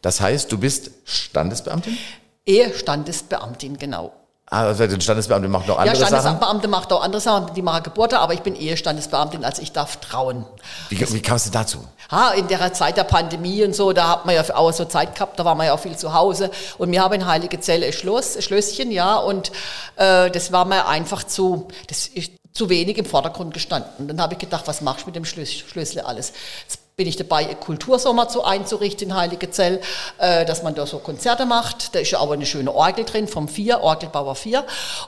Das 0.03 0.21
heißt, 0.21 0.51
du 0.51 0.59
bist 0.59 0.91
Standesbeamtin? 1.05 1.97
Ehestandesbeamtin, 2.45 3.77
genau. 3.77 4.11
Ah, 4.47 4.65
Also 4.67 4.85
der 4.85 4.99
Standesbeamte 4.99 5.47
macht 5.47 5.67
noch 5.67 5.77
Ja, 5.77 5.81
andere 5.81 5.95
Sachen. 5.95 6.09
Standesbeamte 6.19 6.67
macht 6.67 6.91
auch 6.93 7.01
andere 7.01 7.21
Sachen, 7.21 7.53
die 7.55 7.61
machen 7.61 7.83
Geburte, 7.83 8.19
aber 8.19 8.33
ich 8.33 8.41
bin 8.41 8.55
Ehestandesbeamtin, 8.55 9.43
also 9.45 9.61
ich 9.61 9.71
darf 9.71 9.97
trauen. 9.97 10.45
Wie, 10.89 10.99
wie 10.99 11.21
kamst 11.21 11.47
du 11.47 11.51
dazu? 11.51 11.79
Ha, 12.11 12.31
in 12.33 12.47
der 12.49 12.73
Zeit 12.73 12.97
der 12.97 13.05
Pandemie 13.05 13.63
und 13.63 13.73
so, 13.73 13.93
da 13.93 14.09
hat 14.09 14.25
man 14.25 14.35
ja 14.35 14.43
auch 14.55 14.71
so 14.73 14.85
Zeit 14.85 15.15
gehabt, 15.15 15.39
da 15.39 15.45
war 15.45 15.55
man 15.55 15.67
ja 15.67 15.73
auch 15.73 15.79
viel 15.79 15.95
zu 15.97 16.13
Hause. 16.13 16.51
Und 16.77 16.91
wir 16.91 17.01
haben 17.01 17.13
in 17.13 17.25
Heilige 17.25 17.59
Zelle 17.61 17.87
ein 17.87 17.93
Schloss, 17.93 18.35
ein 18.35 18.41
Schlösschen, 18.41 18.91
ja, 18.91 19.15
und 19.15 19.51
äh, 19.95 20.29
das 20.29 20.51
war 20.51 20.65
mir 20.65 20.85
einfach 20.87 21.23
zu, 21.23 21.69
das 21.87 22.07
ist 22.07 22.33
zu 22.51 22.69
wenig 22.69 22.97
im 22.97 23.05
Vordergrund 23.05 23.53
gestanden. 23.53 24.07
Dann 24.09 24.21
habe 24.21 24.33
ich 24.33 24.39
gedacht, 24.39 24.67
was 24.67 24.81
machst 24.81 25.03
du 25.03 25.07
mit 25.07 25.15
dem 25.15 25.25
Schlüs 25.25 25.51
Schlüssel 25.51 26.01
alles? 26.01 26.33
Jetzt 26.67 26.79
bin 26.95 27.08
ich 27.08 27.15
dabei, 27.15 27.45
Kultursommer 27.56 28.27
zu 28.29 28.43
einzurichten 28.43 29.10
in 29.10 29.15
Heilige 29.15 29.49
Zell, 29.49 29.82
äh, 30.19 30.45
dass 30.45 30.62
man 30.62 30.75
da 30.75 30.86
so 30.86 30.99
Konzerte 30.99 31.45
macht. 31.45 31.95
Da 31.95 31.99
ist 31.99 32.12
ja 32.12 32.19
auch 32.19 32.32
eine 32.32 32.45
schöne 32.45 32.73
Orgel 32.73 33.03
drin, 33.03 33.27
vom 33.27 33.47
Vier, 33.47 33.82
Orgelbauer 33.82 34.36
Vier. 34.36 34.63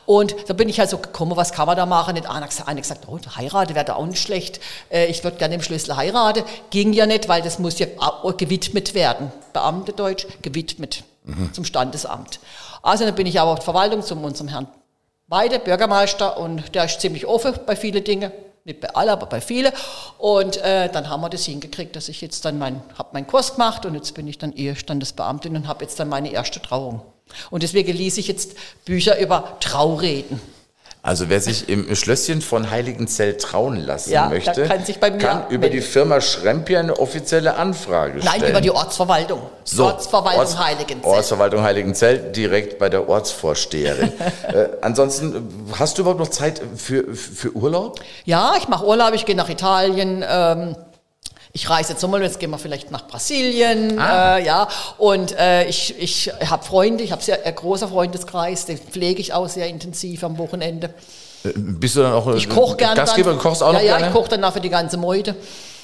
Und 0.05 0.35
da 0.47 0.53
bin 0.53 0.67
ich 0.67 0.79
halt 0.79 0.89
so 0.89 0.97
gekommen, 0.97 1.37
was 1.37 1.51
kann 1.51 1.67
man 1.67 1.77
da 1.77 1.85
machen? 1.85 2.15
Nicht 2.15 2.27
einer, 2.27 2.47
einer 2.65 2.81
gesagt, 2.81 3.07
oh, 3.07 3.19
heiraten 3.35 3.75
wäre 3.75 3.85
da 3.85 3.95
auch 3.95 4.05
nicht 4.05 4.21
schlecht. 4.21 4.59
Äh, 4.89 5.05
ich 5.07 5.23
würde 5.23 5.37
gerne 5.37 5.55
im 5.55 5.61
Schlüssel 5.61 5.95
heiraten. 5.95 6.43
Ging 6.71 6.91
ja 6.93 7.05
nicht, 7.05 7.29
weil 7.29 7.41
das 7.41 7.59
muss 7.59 7.77
ja 7.77 7.87
gewidmet 8.37 8.93
werden. 8.93 9.31
Beamtedeutsch, 9.53 10.25
gewidmet 10.41 11.03
zum 11.53 11.65
Standesamt. 11.65 12.39
Also 12.81 13.05
dann 13.05 13.15
bin 13.15 13.25
ich 13.25 13.39
aber 13.39 13.51
auf 13.51 13.59
die 13.59 13.65
Verwaltung 13.65 14.03
zu 14.03 14.15
unserem 14.15 14.47
Herrn 14.47 14.67
Weide, 15.27 15.57
Bürgermeister, 15.57 16.37
und 16.37 16.75
der 16.75 16.85
ist 16.85 17.01
ziemlich 17.01 17.25
offen 17.25 17.53
bei 17.65 17.75
vielen 17.75 18.03
Dingen. 18.03 18.31
Nicht 18.65 18.81
bei 18.81 18.89
allen, 18.95 19.09
aber 19.09 19.27
bei 19.27 19.41
vielen. 19.41 19.71
Und 20.17 20.57
äh, 20.57 20.89
dann 20.89 21.07
haben 21.07 21.21
wir 21.21 21.29
das 21.29 21.45
hingekriegt, 21.45 21.95
dass 21.95 22.09
ich 22.09 22.19
jetzt 22.21 22.45
dann 22.45 22.57
mein, 22.57 22.81
habe 22.97 23.09
meinen 23.13 23.27
Kurs 23.27 23.53
gemacht 23.53 23.85
und 23.85 23.93
jetzt 23.93 24.15
bin 24.15 24.27
ich 24.27 24.39
dann 24.39 24.53
Ehestandesbeamtin 24.53 25.55
und 25.55 25.67
habe 25.67 25.83
jetzt 25.83 25.99
dann 25.99 26.09
meine 26.09 26.31
erste 26.31 26.59
Trauung. 26.59 27.01
Und 27.51 27.61
deswegen 27.61 27.95
lese 27.95 28.19
ich 28.19 28.27
jetzt 28.27 28.55
Bücher 28.83 29.19
über 29.19 29.57
Traureden. 29.59 30.41
Also 31.05 31.29
wer 31.29 31.39
sich 31.39 31.69
im 31.69 31.95
Schlösschen 31.95 32.41
von 32.41 32.71
Heiligenzell 32.71 33.37
trauen 33.37 33.77
lassen 33.77 34.09
Ja, 34.09 34.27
möchte, 34.27 34.63
kann 34.63 34.83
sich 34.83 34.99
bei 34.99 35.11
mir 35.11 35.19
kann 35.19 35.43
über 35.49 35.69
die. 35.69 35.81
Firma 35.81 36.19
Schrempier 36.19 36.79
eine 36.79 36.97
offizielle 36.97 37.57
Anfrage 37.57 38.23
stellen. 38.23 38.41
Nein, 38.41 38.49
über 38.49 38.59
die 38.59 38.71
Ortsverwaltung. 38.71 39.39
Ortsverwaltung 39.77 40.39
Orts- 40.39 40.57
Heiligenzell. 40.57 41.11
Ortsverwaltung 41.11 41.61
Heiligenzell, 41.61 42.31
direkt 42.31 42.79
bei 42.79 42.89
der 42.89 43.07
Ortsvorsteherin. 43.07 44.13
äh, 44.51 44.67
ansonsten, 44.81 45.67
hast 45.77 45.99
du 45.99 46.01
überhaupt 46.01 46.21
noch 46.21 46.29
Zeit 46.29 46.59
für, 46.75 47.13
für 47.13 47.55
Urlaub? 47.55 47.99
Ja, 48.23 48.55
ich 48.57 48.67
mache 48.67 48.83
Urlaub, 48.87 49.13
ich 49.13 49.25
gehe 49.27 49.35
nach 49.35 49.49
Italien. 49.49 50.25
Ähm, 50.27 50.75
ich 51.55 51.69
reise 51.69 51.93
jetzt 51.93 52.01
nochmal, 52.01 52.21
jetzt 52.21 52.37
gehen 52.41 52.49
wir 52.51 52.57
vielleicht 52.57 52.91
nach 52.91 53.07
Brasilien, 53.07 53.97
Ah. 53.97 54.37
äh, 54.37 54.45
ja. 54.45 54.67
Und 54.97 55.31
äh, 55.39 55.63
ich, 55.67 55.95
ich 55.97 56.29
habe 56.49 56.65
Freunde, 56.65 57.01
ich 57.01 57.13
habe 57.13 57.23
sehr 57.23 57.45
ein 57.45 57.55
großer 57.55 57.87
Freundeskreis, 57.87 58.65
den 58.65 58.77
pflege 58.77 59.21
ich 59.21 59.31
auch 59.33 59.47
sehr 59.47 59.67
intensiv 59.67 60.25
am 60.25 60.37
Wochenende. 60.37 60.87
Äh, 61.45 61.53
Bist 61.55 61.95
du 61.95 62.01
dann 62.01 62.11
auch 62.11 62.27
äh, 62.27 62.35
Ich 62.35 62.49
koche 62.49 62.75
gerne. 62.75 62.95
Gastgeber? 62.97 63.29
dann. 63.31 63.39
Kochst 63.39 63.63
auch 63.63 63.67
ja, 63.67 63.79
noch 63.79 63.85
ja, 63.85 63.97
gerne? 63.97 64.07
ich 64.07 64.13
koche 64.13 64.29
danach 64.31 64.51
für 64.51 64.59
die 64.59 64.69
ganze 64.69 64.97
Meute. 64.97 65.33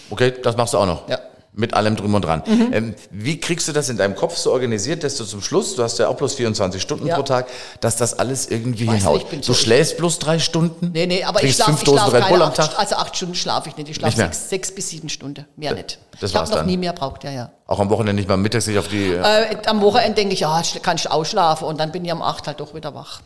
Okay, 0.09 0.33
das 0.43 0.57
machst 0.57 0.73
du 0.73 0.77
auch 0.77 0.85
noch. 0.85 1.07
Ja. 1.07 1.19
Mit 1.53 1.73
allem 1.73 1.97
drum 1.97 2.13
und 2.13 2.23
dran. 2.23 2.43
Mhm. 2.47 2.69
Ähm, 2.71 2.95
wie 3.11 3.37
kriegst 3.37 3.67
du 3.67 3.73
das 3.73 3.89
in 3.89 3.97
deinem 3.97 4.15
Kopf 4.15 4.37
so 4.37 4.53
organisiert, 4.53 5.03
dass 5.03 5.15
du 5.17 5.25
zum 5.25 5.41
Schluss, 5.41 5.75
du 5.75 5.83
hast 5.83 5.99
ja 5.99 6.07
auch 6.07 6.15
bloß 6.15 6.35
24 6.35 6.81
Stunden 6.81 7.07
Ja. 7.07 7.15
pro 7.15 7.23
Tag, 7.23 7.47
dass 7.81 7.97
das 7.97 8.17
alles 8.17 8.47
irgendwie 8.49 8.87
Weiß 8.87 8.95
hinhaut? 8.99 9.29
nicht, 9.33 9.47
du 9.49 9.53
schläfst 9.53 9.97
bloß 9.97 10.19
drei 10.19 10.39
Stunden? 10.39 10.91
Nee, 10.93 11.07
nee, 11.07 11.23
aber 11.25 11.43
ich 11.43 11.55
schlafe 11.55 11.71
fünf 11.71 11.81
ich 11.81 11.85
Dosen 11.89 12.09
schlaf 12.09 12.29
keine 12.29 12.43
acht, 12.45 12.79
also 12.79 12.95
acht 12.95 13.17
Stunden 13.17 13.35
schlafe 13.35 13.67
ich 13.67 13.75
nicht. 13.75 13.89
Ich 13.89 13.97
schlafe 13.97 14.15
sechs, 14.15 14.49
sechs 14.49 14.71
bis 14.73 14.89
sieben 14.89 15.09
Stunden, 15.09 15.45
mehr 15.57 15.73
nicht. 15.73 15.99
das 16.21 16.29
ich 16.31 16.37
habe 16.37 16.49
noch 16.49 16.55
dann. 16.57 16.65
nie 16.67 16.77
mehr 16.77 16.93
braucht, 16.93 17.25
ja, 17.25 17.31
ja. 17.31 17.51
Auch 17.71 17.79
am 17.79 17.89
Wochenende 17.89 18.15
nicht 18.15 18.27
mal 18.27 18.35
mittags 18.35 18.65
sich 18.65 18.77
auf 18.77 18.89
die, 18.89 19.13
Äh, 19.13 19.55
am 19.67 19.79
Wochenende 19.79 20.15
denke 20.15 20.33
ich, 20.33 20.41
ja, 20.41 20.61
kann 20.81 20.97
ich 20.97 21.09
ausschlafen 21.09 21.65
und 21.65 21.79
dann 21.79 21.93
bin 21.93 22.03
ich 22.03 22.11
am 22.11 22.21
acht 22.21 22.45
halt 22.45 22.59
doch 22.59 22.73
wieder 22.73 22.93
wach. 22.93 23.21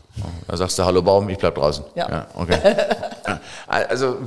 da 0.46 0.56
sagst 0.56 0.78
du 0.78 0.84
Hallo 0.84 1.02
Baum, 1.02 1.28
ich 1.28 1.38
bleib 1.38 1.56
draußen. 1.56 1.82
Ja. 1.96 2.28
okay. 2.36 2.60
Ja. 3.26 3.40
Also 3.66 4.18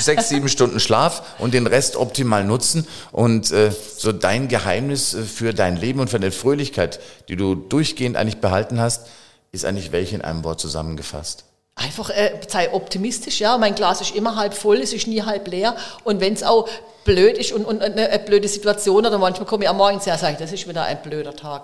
sechs, 0.00 0.30
sieben 0.30 0.48
Stunden 0.48 0.80
Schlaf 0.80 1.22
und 1.38 1.52
den 1.52 1.66
Rest 1.66 1.96
optimal 1.96 2.44
nutzen 2.44 2.86
und 3.12 3.50
äh, 3.50 3.70
so 3.98 4.12
dein 4.12 4.48
Geheimnis 4.48 5.12
äh, 5.12 5.22
für 5.22 5.52
dein 5.52 5.76
Leben 5.76 6.00
und 6.00 6.08
für 6.08 6.18
deine 6.18 6.32
Fröhlichkeit, 6.32 6.98
die 7.28 7.36
du 7.36 7.54
durchgehend 7.54 8.16
eigentlich 8.16 8.40
behalten 8.40 8.80
hast, 8.80 9.06
ist 9.52 9.66
eigentlich 9.66 9.92
welche 9.92 10.14
in 10.14 10.22
einem 10.22 10.44
Wort 10.44 10.60
zusammengefasst? 10.60 11.44
Einfach 11.74 12.08
äh, 12.08 12.40
sei 12.48 12.72
optimistisch, 12.72 13.38
ja. 13.40 13.58
Mein 13.58 13.74
Glas 13.74 14.00
ist 14.00 14.14
immer 14.16 14.36
halb 14.36 14.54
voll, 14.54 14.78
es 14.78 14.94
ist 14.94 15.06
nie 15.06 15.22
halb 15.22 15.46
leer. 15.46 15.76
Und 16.04 16.20
wenn 16.22 16.32
es 16.32 16.42
auch 16.42 16.66
blöd 17.08 17.38
ist 17.38 17.52
und, 17.52 17.64
und 17.64 17.82
eine, 17.82 18.10
eine 18.10 18.18
blöde 18.18 18.46
Situation 18.48 19.06
oder 19.06 19.16
manchmal 19.16 19.46
komme 19.46 19.64
ich 19.64 19.70
am 19.70 19.78
Morgen 19.78 19.98
her 19.98 20.12
und 20.12 20.20
sage, 20.20 20.36
das 20.38 20.52
ist 20.52 20.68
wieder 20.68 20.82
ein 20.82 21.00
blöder 21.00 21.34
Tag. 21.34 21.62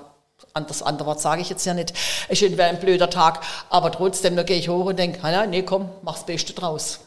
Anders 0.54 0.82
andere 0.82 1.06
Wort 1.06 1.20
sage 1.20 1.42
ich 1.42 1.50
jetzt 1.50 1.66
ja 1.66 1.74
nicht. 1.74 1.92
Es 2.28 2.40
ist 2.40 2.50
wieder 2.50 2.64
ein 2.64 2.80
blöder 2.80 3.10
Tag, 3.10 3.40
aber 3.68 3.92
trotzdem, 3.92 4.36
da 4.36 4.42
gehe 4.42 4.56
ich 4.56 4.68
hoch 4.70 4.86
und 4.86 4.98
denke, 4.98 5.18
ah 5.22 5.30
ja, 5.30 5.46
nee, 5.46 5.62
komm, 5.62 5.90
mach's 6.02 6.24
Beste 6.24 6.54
draus. 6.54 7.00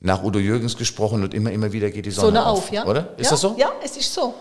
Nach 0.00 0.22
Udo 0.22 0.38
Jürgens 0.38 0.76
gesprochen 0.76 1.22
und 1.24 1.34
immer, 1.34 1.50
immer 1.50 1.72
wieder 1.72 1.90
geht 1.90 2.06
die 2.06 2.10
Sonne, 2.10 2.38
Sonne 2.38 2.46
auf, 2.46 2.72
ja. 2.72 2.86
Oder? 2.86 3.08
Ist 3.18 3.26
ja, 3.26 3.30
das 3.32 3.40
so? 3.40 3.54
Ja, 3.58 3.72
es 3.82 3.96
ist 3.96 4.12
so. 4.14 4.34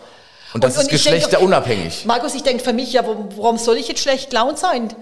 Und 0.53 0.63
das 0.63 0.77
ist 0.77 0.83
ich 0.83 1.03
denke- 1.03 1.19
geschlechterunabhängig. 1.19 2.05
Markus, 2.05 2.33
ich 2.33 2.43
denke 2.43 2.63
für 2.63 2.73
mich, 2.73 2.93
ja, 2.93 3.05
warum 3.05 3.57
soll 3.57 3.77
ich 3.77 3.89
jetzt 3.89 4.01
schlecht 4.01 4.29
gelaunt 4.29 4.57
sein? 4.57 4.93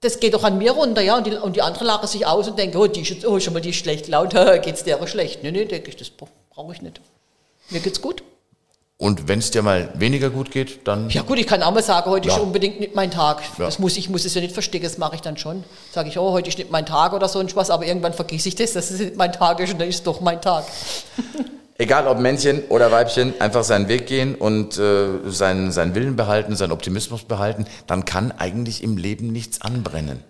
Das 0.00 0.20
geht 0.20 0.32
doch 0.32 0.44
an 0.44 0.56
mir 0.56 0.72
runter, 0.72 1.02
ja. 1.02 1.16
Und 1.16 1.26
die, 1.26 1.32
und 1.36 1.56
die 1.56 1.62
anderen 1.62 1.86
lachen 1.86 2.06
sich 2.06 2.26
aus 2.26 2.48
und 2.48 2.58
denken, 2.58 2.78
oh, 2.78 2.86
die 2.86 3.02
ist 3.02 3.10
jetzt, 3.10 3.26
oh, 3.26 3.38
schon 3.38 3.52
mal 3.52 3.60
die 3.60 3.70
ist 3.70 3.76
schlecht 3.76 4.06
gelaunt, 4.06 4.34
geht's 4.62 4.84
der 4.84 4.96
aber 4.96 5.08
schlecht. 5.08 5.42
Nee, 5.42 5.50
nee, 5.50 5.66
denke 5.66 5.90
ich, 5.90 5.96
das 5.96 6.10
brauche 6.10 6.72
ich 6.72 6.80
nicht. 6.80 7.00
Mir 7.70 7.80
geht's 7.80 8.00
gut. 8.00 8.22
Und 9.00 9.28
wenn 9.28 9.38
es 9.38 9.52
dir 9.52 9.62
mal 9.62 9.92
weniger 9.94 10.28
gut 10.28 10.50
geht, 10.50 10.86
dann 10.88 11.08
Ja 11.10 11.22
gut, 11.22 11.38
ich 11.38 11.46
kann 11.46 11.62
auch 11.62 11.70
mal 11.72 11.84
sagen, 11.84 12.10
heute 12.10 12.28
Ja. 12.28 12.34
ist 12.34 12.40
unbedingt 12.40 12.80
nicht 12.80 12.96
mein 12.96 13.12
Tag. 13.12 13.42
Ja. 13.56 13.66
Das 13.66 13.78
muss, 13.78 13.96
ich 13.96 14.10
muss 14.10 14.24
es 14.24 14.34
ja 14.34 14.40
nicht 14.40 14.52
verstecken, 14.52 14.84
das 14.84 14.98
mache 14.98 15.14
ich 15.14 15.20
dann 15.20 15.36
schon. 15.36 15.62
Sage 15.92 16.08
ich, 16.08 16.18
oh, 16.18 16.32
heute 16.32 16.48
ist 16.48 16.58
nicht 16.58 16.72
mein 16.72 16.84
Tag 16.84 17.12
oder 17.12 17.28
so 17.28 17.38
ein 17.38 17.48
Spaß, 17.48 17.70
aber 17.70 17.86
irgendwann 17.86 18.12
vergesse 18.12 18.48
ich 18.48 18.56
das, 18.56 18.72
dass 18.72 18.90
es 18.90 18.98
nicht 18.98 19.16
mein 19.16 19.32
Tag 19.32 19.60
ist 19.60 19.72
und 19.72 19.80
dann 19.80 19.88
ist 19.88 19.96
es 19.96 20.02
doch 20.02 20.20
mein 20.20 20.40
Tag. 20.42 20.64
Egal 21.80 22.08
ob 22.08 22.18
Männchen 22.18 22.64
oder 22.70 22.90
Weibchen, 22.90 23.40
einfach 23.40 23.62
seinen 23.62 23.86
Weg 23.86 24.08
gehen 24.08 24.34
und 24.34 24.76
äh, 24.78 25.30
seinen, 25.30 25.70
seinen 25.70 25.94
Willen 25.94 26.16
behalten, 26.16 26.56
seinen 26.56 26.72
Optimismus 26.72 27.22
behalten, 27.22 27.66
dann 27.86 28.04
kann 28.04 28.32
eigentlich 28.32 28.82
im 28.82 28.96
Leben 28.96 29.28
nichts 29.28 29.60
anbrennen. 29.60 30.24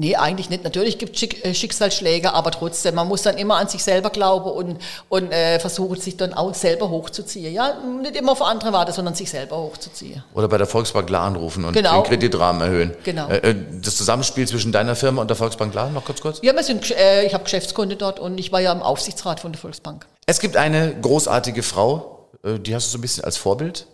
Nee, 0.00 0.14
eigentlich 0.14 0.48
nicht. 0.48 0.62
Natürlich 0.62 0.96
gibt 0.98 1.16
es 1.16 1.22
äh, 1.44 1.52
Schicksalsschläge, 1.52 2.32
aber 2.32 2.52
trotzdem, 2.52 2.94
man 2.94 3.08
muss 3.08 3.22
dann 3.22 3.36
immer 3.36 3.56
an 3.56 3.66
sich 3.66 3.82
selber 3.82 4.10
glauben 4.10 4.48
und, 4.48 4.80
und 5.08 5.32
äh, 5.32 5.58
versuchen, 5.58 6.00
sich 6.00 6.16
dann 6.16 6.32
auch 6.34 6.54
selber 6.54 6.88
hochzuziehen. 6.88 7.52
Ja, 7.52 7.74
nicht 8.00 8.14
immer 8.14 8.30
auf 8.30 8.40
andere 8.40 8.72
warten, 8.72 8.92
sondern 8.92 9.14
sich 9.16 9.28
selber 9.28 9.58
hochzuziehen. 9.58 10.22
Oder 10.34 10.46
bei 10.46 10.56
der 10.56 10.68
Volksbank 10.68 11.10
La 11.10 11.26
anrufen 11.26 11.64
und 11.64 11.72
Genau. 11.72 12.02
den 12.02 12.08
Kreditrahmen 12.08 12.62
erhöhen. 12.62 12.96
Genau. 13.02 13.28
Äh, 13.28 13.38
äh, 13.38 13.56
das 13.82 13.96
Zusammenspiel 13.96 14.46
zwischen 14.46 14.70
deiner 14.70 14.94
Firma 14.94 15.20
und 15.20 15.28
der 15.28 15.36
Volksbank 15.36 15.74
La, 15.74 15.88
noch 15.90 16.04
kurz 16.04 16.20
kurz. 16.20 16.38
Ja, 16.42 16.54
wir 16.54 16.62
sind, 16.62 16.88
äh, 16.92 17.24
ich 17.26 17.34
habe 17.34 17.42
Geschäftskunde 17.42 17.96
dort 17.96 18.20
und 18.20 18.38
ich 18.38 18.52
war 18.52 18.60
ja 18.60 18.70
im 18.70 18.82
Aufsichtsrat 18.82 19.40
von 19.40 19.50
der 19.50 19.60
Volksbank. 19.60 20.06
Es 20.26 20.38
gibt 20.38 20.56
eine 20.56 20.94
großartige 21.00 21.64
Frau, 21.64 22.28
äh, 22.44 22.60
die 22.60 22.72
hast 22.72 22.86
du 22.86 22.90
so 22.92 22.98
ein 22.98 23.00
bisschen 23.00 23.24
als 23.24 23.36
Vorbild. 23.36 23.86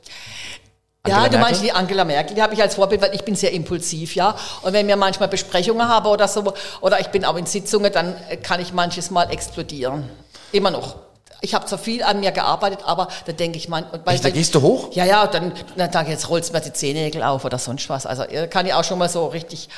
Ja, 1.06 1.16
Angela 1.16 1.28
du 1.28 1.38
meinst 1.38 1.62
die 1.62 1.70
Angela 1.70 2.04
Merkel, 2.04 2.34
die 2.34 2.40
habe 2.40 2.54
ich 2.54 2.62
als 2.62 2.76
Vorbild, 2.76 3.02
weil 3.02 3.14
ich 3.14 3.24
bin 3.24 3.34
sehr 3.34 3.52
impulsiv, 3.52 4.14
ja. 4.14 4.34
Und 4.62 4.72
wenn 4.72 4.88
wir 4.88 4.96
manchmal 4.96 5.28
Besprechungen 5.28 5.86
haben 5.86 6.06
oder 6.06 6.26
so, 6.28 6.54
oder 6.80 6.98
ich 6.98 7.08
bin 7.08 7.26
auch 7.26 7.36
in 7.36 7.44
Sitzungen, 7.44 7.92
dann 7.92 8.14
äh, 8.30 8.38
kann 8.38 8.58
ich 8.58 8.72
manches 8.72 9.10
Mal 9.10 9.30
explodieren. 9.30 10.08
Immer 10.52 10.70
noch. 10.70 10.96
Ich 11.44 11.54
habe 11.54 11.66
zwar 11.66 11.78
viel 11.78 12.02
an 12.02 12.20
mir 12.20 12.32
gearbeitet, 12.32 12.80
aber 12.86 13.08
da 13.26 13.32
denke 13.32 13.58
ich, 13.58 13.68
man, 13.68 13.84
und 13.84 14.06
weil, 14.06 14.14
Echt, 14.14 14.24
da 14.24 14.30
gehst 14.30 14.54
du 14.54 14.62
hoch? 14.62 14.88
Ja, 14.94 15.04
ja, 15.04 15.26
dann, 15.26 15.52
dann 15.76 15.90
ich, 16.06 16.10
jetzt 16.10 16.30
rollst 16.30 16.54
mir 16.54 16.60
die 16.62 16.72
Zehennägel 16.72 17.22
auf 17.22 17.44
oder 17.44 17.58
sonst 17.58 17.88
was. 17.90 18.06
Also 18.06 18.22
äh, 18.22 18.48
kann 18.48 18.64
ich 18.66 18.72
auch 18.72 18.82
schon 18.82 18.98
mal 18.98 19.10
so 19.10 19.26
richtig. 19.26 19.68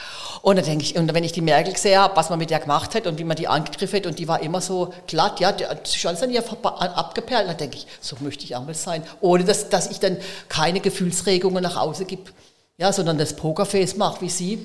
Und 0.42 0.56
dann 0.56 0.64
denke 0.64 0.84
ich, 0.84 0.96
und 0.96 1.12
wenn 1.12 1.24
ich 1.24 1.32
die 1.32 1.40
Merkel 1.40 1.72
gesehen 1.72 1.98
habe, 1.98 2.14
was 2.14 2.30
man 2.30 2.38
mit 2.38 2.50
der 2.50 2.60
gemacht 2.60 2.94
hat 2.94 3.08
und 3.08 3.18
wie 3.18 3.24
man 3.24 3.36
die 3.36 3.48
angegriffen 3.48 3.96
hat 3.98 4.06
und 4.06 4.18
die 4.20 4.28
war 4.28 4.40
immer 4.42 4.60
so 4.60 4.92
glatt, 5.08 5.40
ja, 5.40 5.50
die- 5.50 5.64
ist 5.82 6.06
alles 6.06 6.22
an 6.22 6.30
ihr 6.30 6.44
abgeperlt. 6.70 7.48
Dann 7.48 7.56
denke 7.56 7.78
ich, 7.78 7.86
so 8.00 8.14
möchte 8.20 8.44
ich 8.44 8.54
auch 8.54 8.64
mal 8.64 8.72
sein. 8.74 9.02
Ohne 9.20 9.42
dass, 9.42 9.68
dass 9.68 9.90
ich 9.90 9.98
dann 9.98 10.18
keine 10.48 10.78
Gefühlsregungen 10.78 11.62
nach 11.64 11.76
außen 11.76 12.06
gebe. 12.06 12.30
Ja, 12.78 12.92
sondern 12.92 13.18
das 13.18 13.34
Pokerface 13.34 13.96
macht 13.96 14.22
wie 14.22 14.28
sie. 14.30 14.64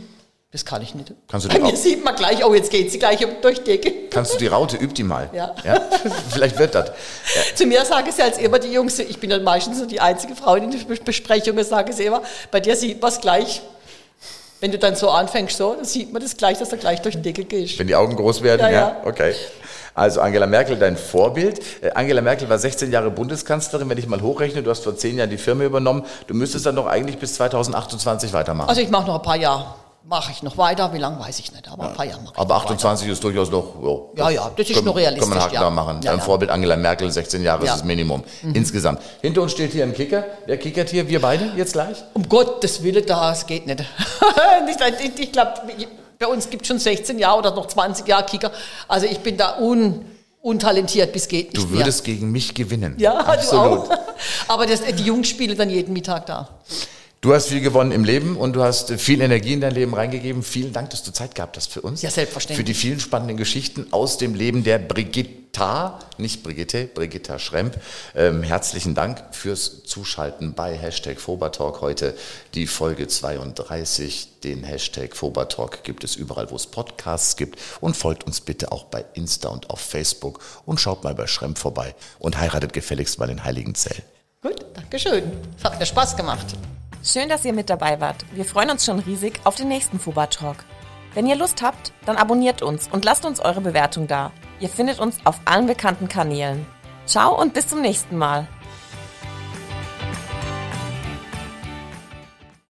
Das 0.52 0.66
kann 0.66 0.82
ich 0.82 0.94
nicht. 0.94 1.14
Kannst 1.30 1.46
du 1.46 1.50
Bei 1.50 1.56
die 1.56 1.62
mir 1.62 1.70
auch- 1.70 1.76
sieht 1.78 2.04
man 2.04 2.14
gleich, 2.14 2.44
oh, 2.44 2.54
jetzt 2.54 2.70
geht 2.72 2.92
sie 2.92 3.00
gleich 3.00 3.26
durch 3.42 3.60
die 3.64 3.78
Decke. 3.78 3.94
Kannst 4.10 4.34
du 4.34 4.38
die 4.38 4.48
Raute, 4.48 4.76
üb 4.76 4.94
die 4.94 5.04
mal. 5.04 5.30
Ja. 5.34 5.56
Vielleicht 6.30 6.60
wird 6.60 6.76
das. 6.76 6.92
Zu 7.56 7.66
mir 7.66 7.86
sagen 7.86 8.12
sie 8.12 8.22
als 8.22 8.38
immer 8.38 8.60
die 8.60 8.72
Jungs, 8.74 9.00
ich 9.00 9.18
bin 9.18 9.30
dann 9.30 9.46
meistens 9.46 9.80
so 9.80 9.86
die 9.86 10.02
einzige 10.02 10.36
Frau 10.36 10.56
in 10.56 10.70
den 10.70 10.82
Bes- 10.82 11.02
Besprechungen, 11.04 11.64
sagen 11.64 11.94
sie 11.94 12.04
immer, 12.04 12.22
bei 12.52 12.60
dir 12.60 12.76
sieht 12.76 13.02
man 13.02 13.12
es 13.12 13.22
gleich. 13.22 13.62
Wenn 14.60 14.72
du 14.74 14.78
dann 14.78 14.96
so 14.96 15.10
anfängst, 15.10 15.56
so, 15.58 15.74
dann 15.74 15.86
sieht 15.86 16.12
man 16.12 16.22
das 16.22 16.36
gleich, 16.36 16.60
dass 16.60 16.70
du 16.70 16.78
gleich 16.78 17.02
durch 17.02 17.16
den 17.16 17.24
Deckel 17.24 17.46
gehst. 17.46 17.80
Wenn 17.80 17.88
die 17.88 17.96
Augen 17.96 18.16
groß 18.18 18.44
werden, 18.44 18.62
ja, 18.62 18.70
Ja, 18.70 18.80
ja. 18.80 19.02
okay. 19.06 19.34
Also 19.96 20.20
Angela 20.22 20.48
Merkel, 20.48 20.76
dein 20.78 20.98
Vorbild. 20.98 21.60
Äh, 21.82 21.92
Angela 21.96 22.22
Merkel 22.22 22.48
war 22.50 22.60
16 22.60 22.92
Jahre 22.92 23.10
Bundeskanzlerin. 23.10 23.90
Wenn 23.90 23.98
ich 23.98 24.08
mal 24.08 24.22
hochrechne, 24.22 24.62
du 24.64 24.70
hast 24.70 24.84
vor 24.84 24.96
10 24.96 25.18
Jahren 25.18 25.30
die 25.30 25.38
Firma 25.38 25.64
übernommen. 25.64 26.06
Du 26.28 26.34
müsstest 26.34 26.66
dann 26.66 26.76
doch 26.76 26.88
eigentlich 26.88 27.18
bis 27.18 27.34
2028 27.36 28.32
weitermachen. 28.34 28.70
Also 28.70 28.82
ich 28.82 28.90
mache 28.90 29.08
noch 29.08 29.16
ein 29.16 29.22
paar 29.22 29.36
Jahre. 29.38 29.66
Mache 30.04 30.32
ich 30.32 30.42
noch 30.42 30.58
weiter. 30.58 30.92
Wie 30.94 30.98
lange 30.98 31.20
weiß 31.20 31.38
ich 31.40 31.52
nicht, 31.52 31.68
aber 31.72 31.90
ein 31.90 31.94
paar 31.94 32.06
Jahre 32.06 32.22
mache 32.22 32.34
ich 32.34 32.40
Aber 32.40 32.56
noch 32.56 32.64
28 32.64 33.08
ist 33.08 33.24
durchaus 33.24 33.52
noch. 33.52 33.76
Oh, 33.82 34.12
Ja, 34.18 34.30
ja, 34.32 34.50
das 34.56 34.68
ist 34.68 34.74
können- 34.74 34.86
nur 34.86 34.96
realistisch, 34.96 35.30
Kann 35.30 35.38
man 35.38 35.44
Haken 35.44 35.54
ja. 35.54 35.62
da 35.62 35.70
machen. 35.70 35.96
Ja, 36.02 36.10
Dein 36.12 36.20
ja. 36.20 36.26
Vorbild 36.26 36.50
Angela 36.52 36.76
Merkel, 36.76 37.12
16 37.12 37.44
Jahre 37.44 37.64
Ja. 37.66 37.74
ist 37.74 37.80
das 37.82 37.86
Minimum. 37.86 38.24
Insgesamt. 38.54 39.00
Hinter 39.22 39.44
uns 39.44 39.52
steht 39.52 39.72
hier 39.74 39.84
ein 39.84 39.94
Kicker. 39.94 40.26
Wer 40.48 40.58
kickert 40.58 40.90
hier? 40.90 41.08
Wir 41.08 41.22
beide 41.22 41.52
jetzt 41.56 41.74
gleich? 41.74 41.90
weiter. 41.98 42.08
Um 42.16 42.28
Gottes 42.28 42.82
Willen, 42.82 43.06
das 43.06 43.46
geht 43.46 43.68
nicht. 43.68 43.82
ich 45.04 45.20
ich, 45.20 45.32
glaube, 45.32 45.54
bei 46.18 46.28
uns 46.28 46.50
gibt 46.50 46.64
es 46.64 46.68
schon 46.68 46.80
16 46.80 47.20
Jahre 47.20 47.38
oder 47.40 47.52
noch 47.52 47.68
20 47.68 48.08
Jahre 48.08 48.26
Kicker. 48.26 48.52
Also 48.88 49.06
ich 49.06 49.20
bin 49.20 49.38
da 49.38 49.60
un, 49.60 50.04
untalentiert 50.42 51.14
bis 51.14 51.28
geht 51.28 51.54
nicht 51.54 51.64
Du 51.64 51.70
würdest 51.72 52.04
gegen 52.04 52.32
mich 52.32 52.54
gewinnen. 52.56 52.94
mehr. 52.98 53.02
Ja, 53.02 53.18
absolut. 53.20 53.88
du 53.88 53.92
auch. 53.94 53.98
Aber 54.48 54.66
das, 54.66 54.82
die 54.82 55.04
Jungs 55.04 55.28
spielen 55.30 55.56
dann 55.58 55.70
jeden 55.70 55.94
Mittag 55.94 56.26
da. 56.26 56.50
Du 57.22 57.36
hast 57.36 57.50
viel 57.50 57.62
gewonnen 57.62 57.92
im 57.92 58.04
Leben 58.04 58.36
und 58.36 58.54
du 58.54 58.64
hast 58.64 58.92
viel 58.94 59.22
Energie 59.22 59.54
in 59.54 59.62
dein 59.62 59.76
Leben 59.76 59.94
reingegeben. 59.94 60.42
Vielen 60.42 60.74
Dank, 60.74 60.90
dass 60.90 61.04
du 61.04 61.12
Zeit 61.12 61.36
gehabt 61.36 61.56
hast 61.56 61.72
für 61.72 61.82
uns. 61.82 62.02
Ja, 62.02 62.10
selbstverständlich. 62.10 62.58
Für 62.58 62.64
die 62.64 62.74
vielen 62.74 63.00
spannenden 63.00 63.38
Geschichten 63.38 63.86
aus 63.92 64.18
dem 64.18 64.34
Leben 64.34 64.64
der 64.64 64.80
Brigitta, 64.80 66.00
nicht 66.18 66.42
Brigitte, 66.42 66.86
Brigitta 66.86 67.38
Schremp. 67.38 67.80
Ähm, 68.16 68.42
herzlichen 68.42 68.96
Dank 68.96 69.24
fürs 69.36 69.84
Zuschalten 69.84 70.56
bei 70.56 70.76
Hashtag 70.76 71.22
Fobertalk. 71.22 71.82
Heute 71.82 72.16
die 72.56 72.66
Folge 72.66 73.08
32. 73.08 74.40
Den 74.44 74.64
Hashtag 74.64 75.16
Fobertalk 75.16 75.84
gibt 75.84 76.04
es 76.04 76.16
überall, 76.16 76.50
wo 76.50 76.56
es 76.56 76.66
Podcasts 76.66 77.36
gibt. 77.36 77.60
Und 77.82 77.96
folgt 77.96 78.24
uns 78.24 78.42
bitte 78.42 78.72
auch 78.72 78.86
bei 78.86 79.06
Insta 79.14 79.50
und 79.50 79.70
auf 79.70 79.80
Facebook 79.80 80.40
und 80.66 80.80
schaut 80.80 81.04
mal 81.04 81.14
bei 81.14 81.28
Schremp 81.28 81.60
vorbei 81.60 81.94
und 82.18 82.40
heiratet 82.40 82.74
gefälligst 82.74 83.20
mal 83.20 83.30
in 83.30 83.44
Heiligenzell. 83.44 84.02
Gut, 84.42 84.66
Dankeschön. 84.74 85.32
Es 85.56 85.64
hat 85.64 85.78
mir 85.78 85.86
Spaß 85.86 86.18
gemacht. 86.18 86.48
Schön, 87.04 87.30
dass 87.30 87.46
ihr 87.46 87.54
mit 87.54 87.72
dabei 87.72 88.00
wart. 88.00 88.26
Wir 88.32 88.46
freuen 88.46 88.70
uns 88.70 88.86
schon 88.86 89.00
riesig 89.00 89.40
auf 89.44 89.56
den 89.56 89.68
nächsten 89.68 90.00
Fuba 90.00 90.28
Talk. 90.28 90.58
Wenn 91.16 91.26
ihr 91.26 91.36
Lust 91.36 91.64
habt, 91.64 91.94
dann 92.06 92.16
abonniert 92.16 92.62
uns 92.62 92.88
und 92.92 93.06
lasst 93.06 93.26
uns 93.26 93.40
eure 93.40 93.60
Bewertung 93.60 94.06
da. 94.06 94.32
Ihr 94.60 94.70
findet 94.70 95.00
uns 95.00 95.18
auf 95.26 95.40
allen 95.46 95.66
bekannten 95.66 96.08
Kanälen. 96.08 96.64
Ciao 97.08 97.40
und 97.42 97.56
bis 97.56 97.68
zum 97.68 97.82
nächsten 97.82 98.18
Mal. 98.18 98.48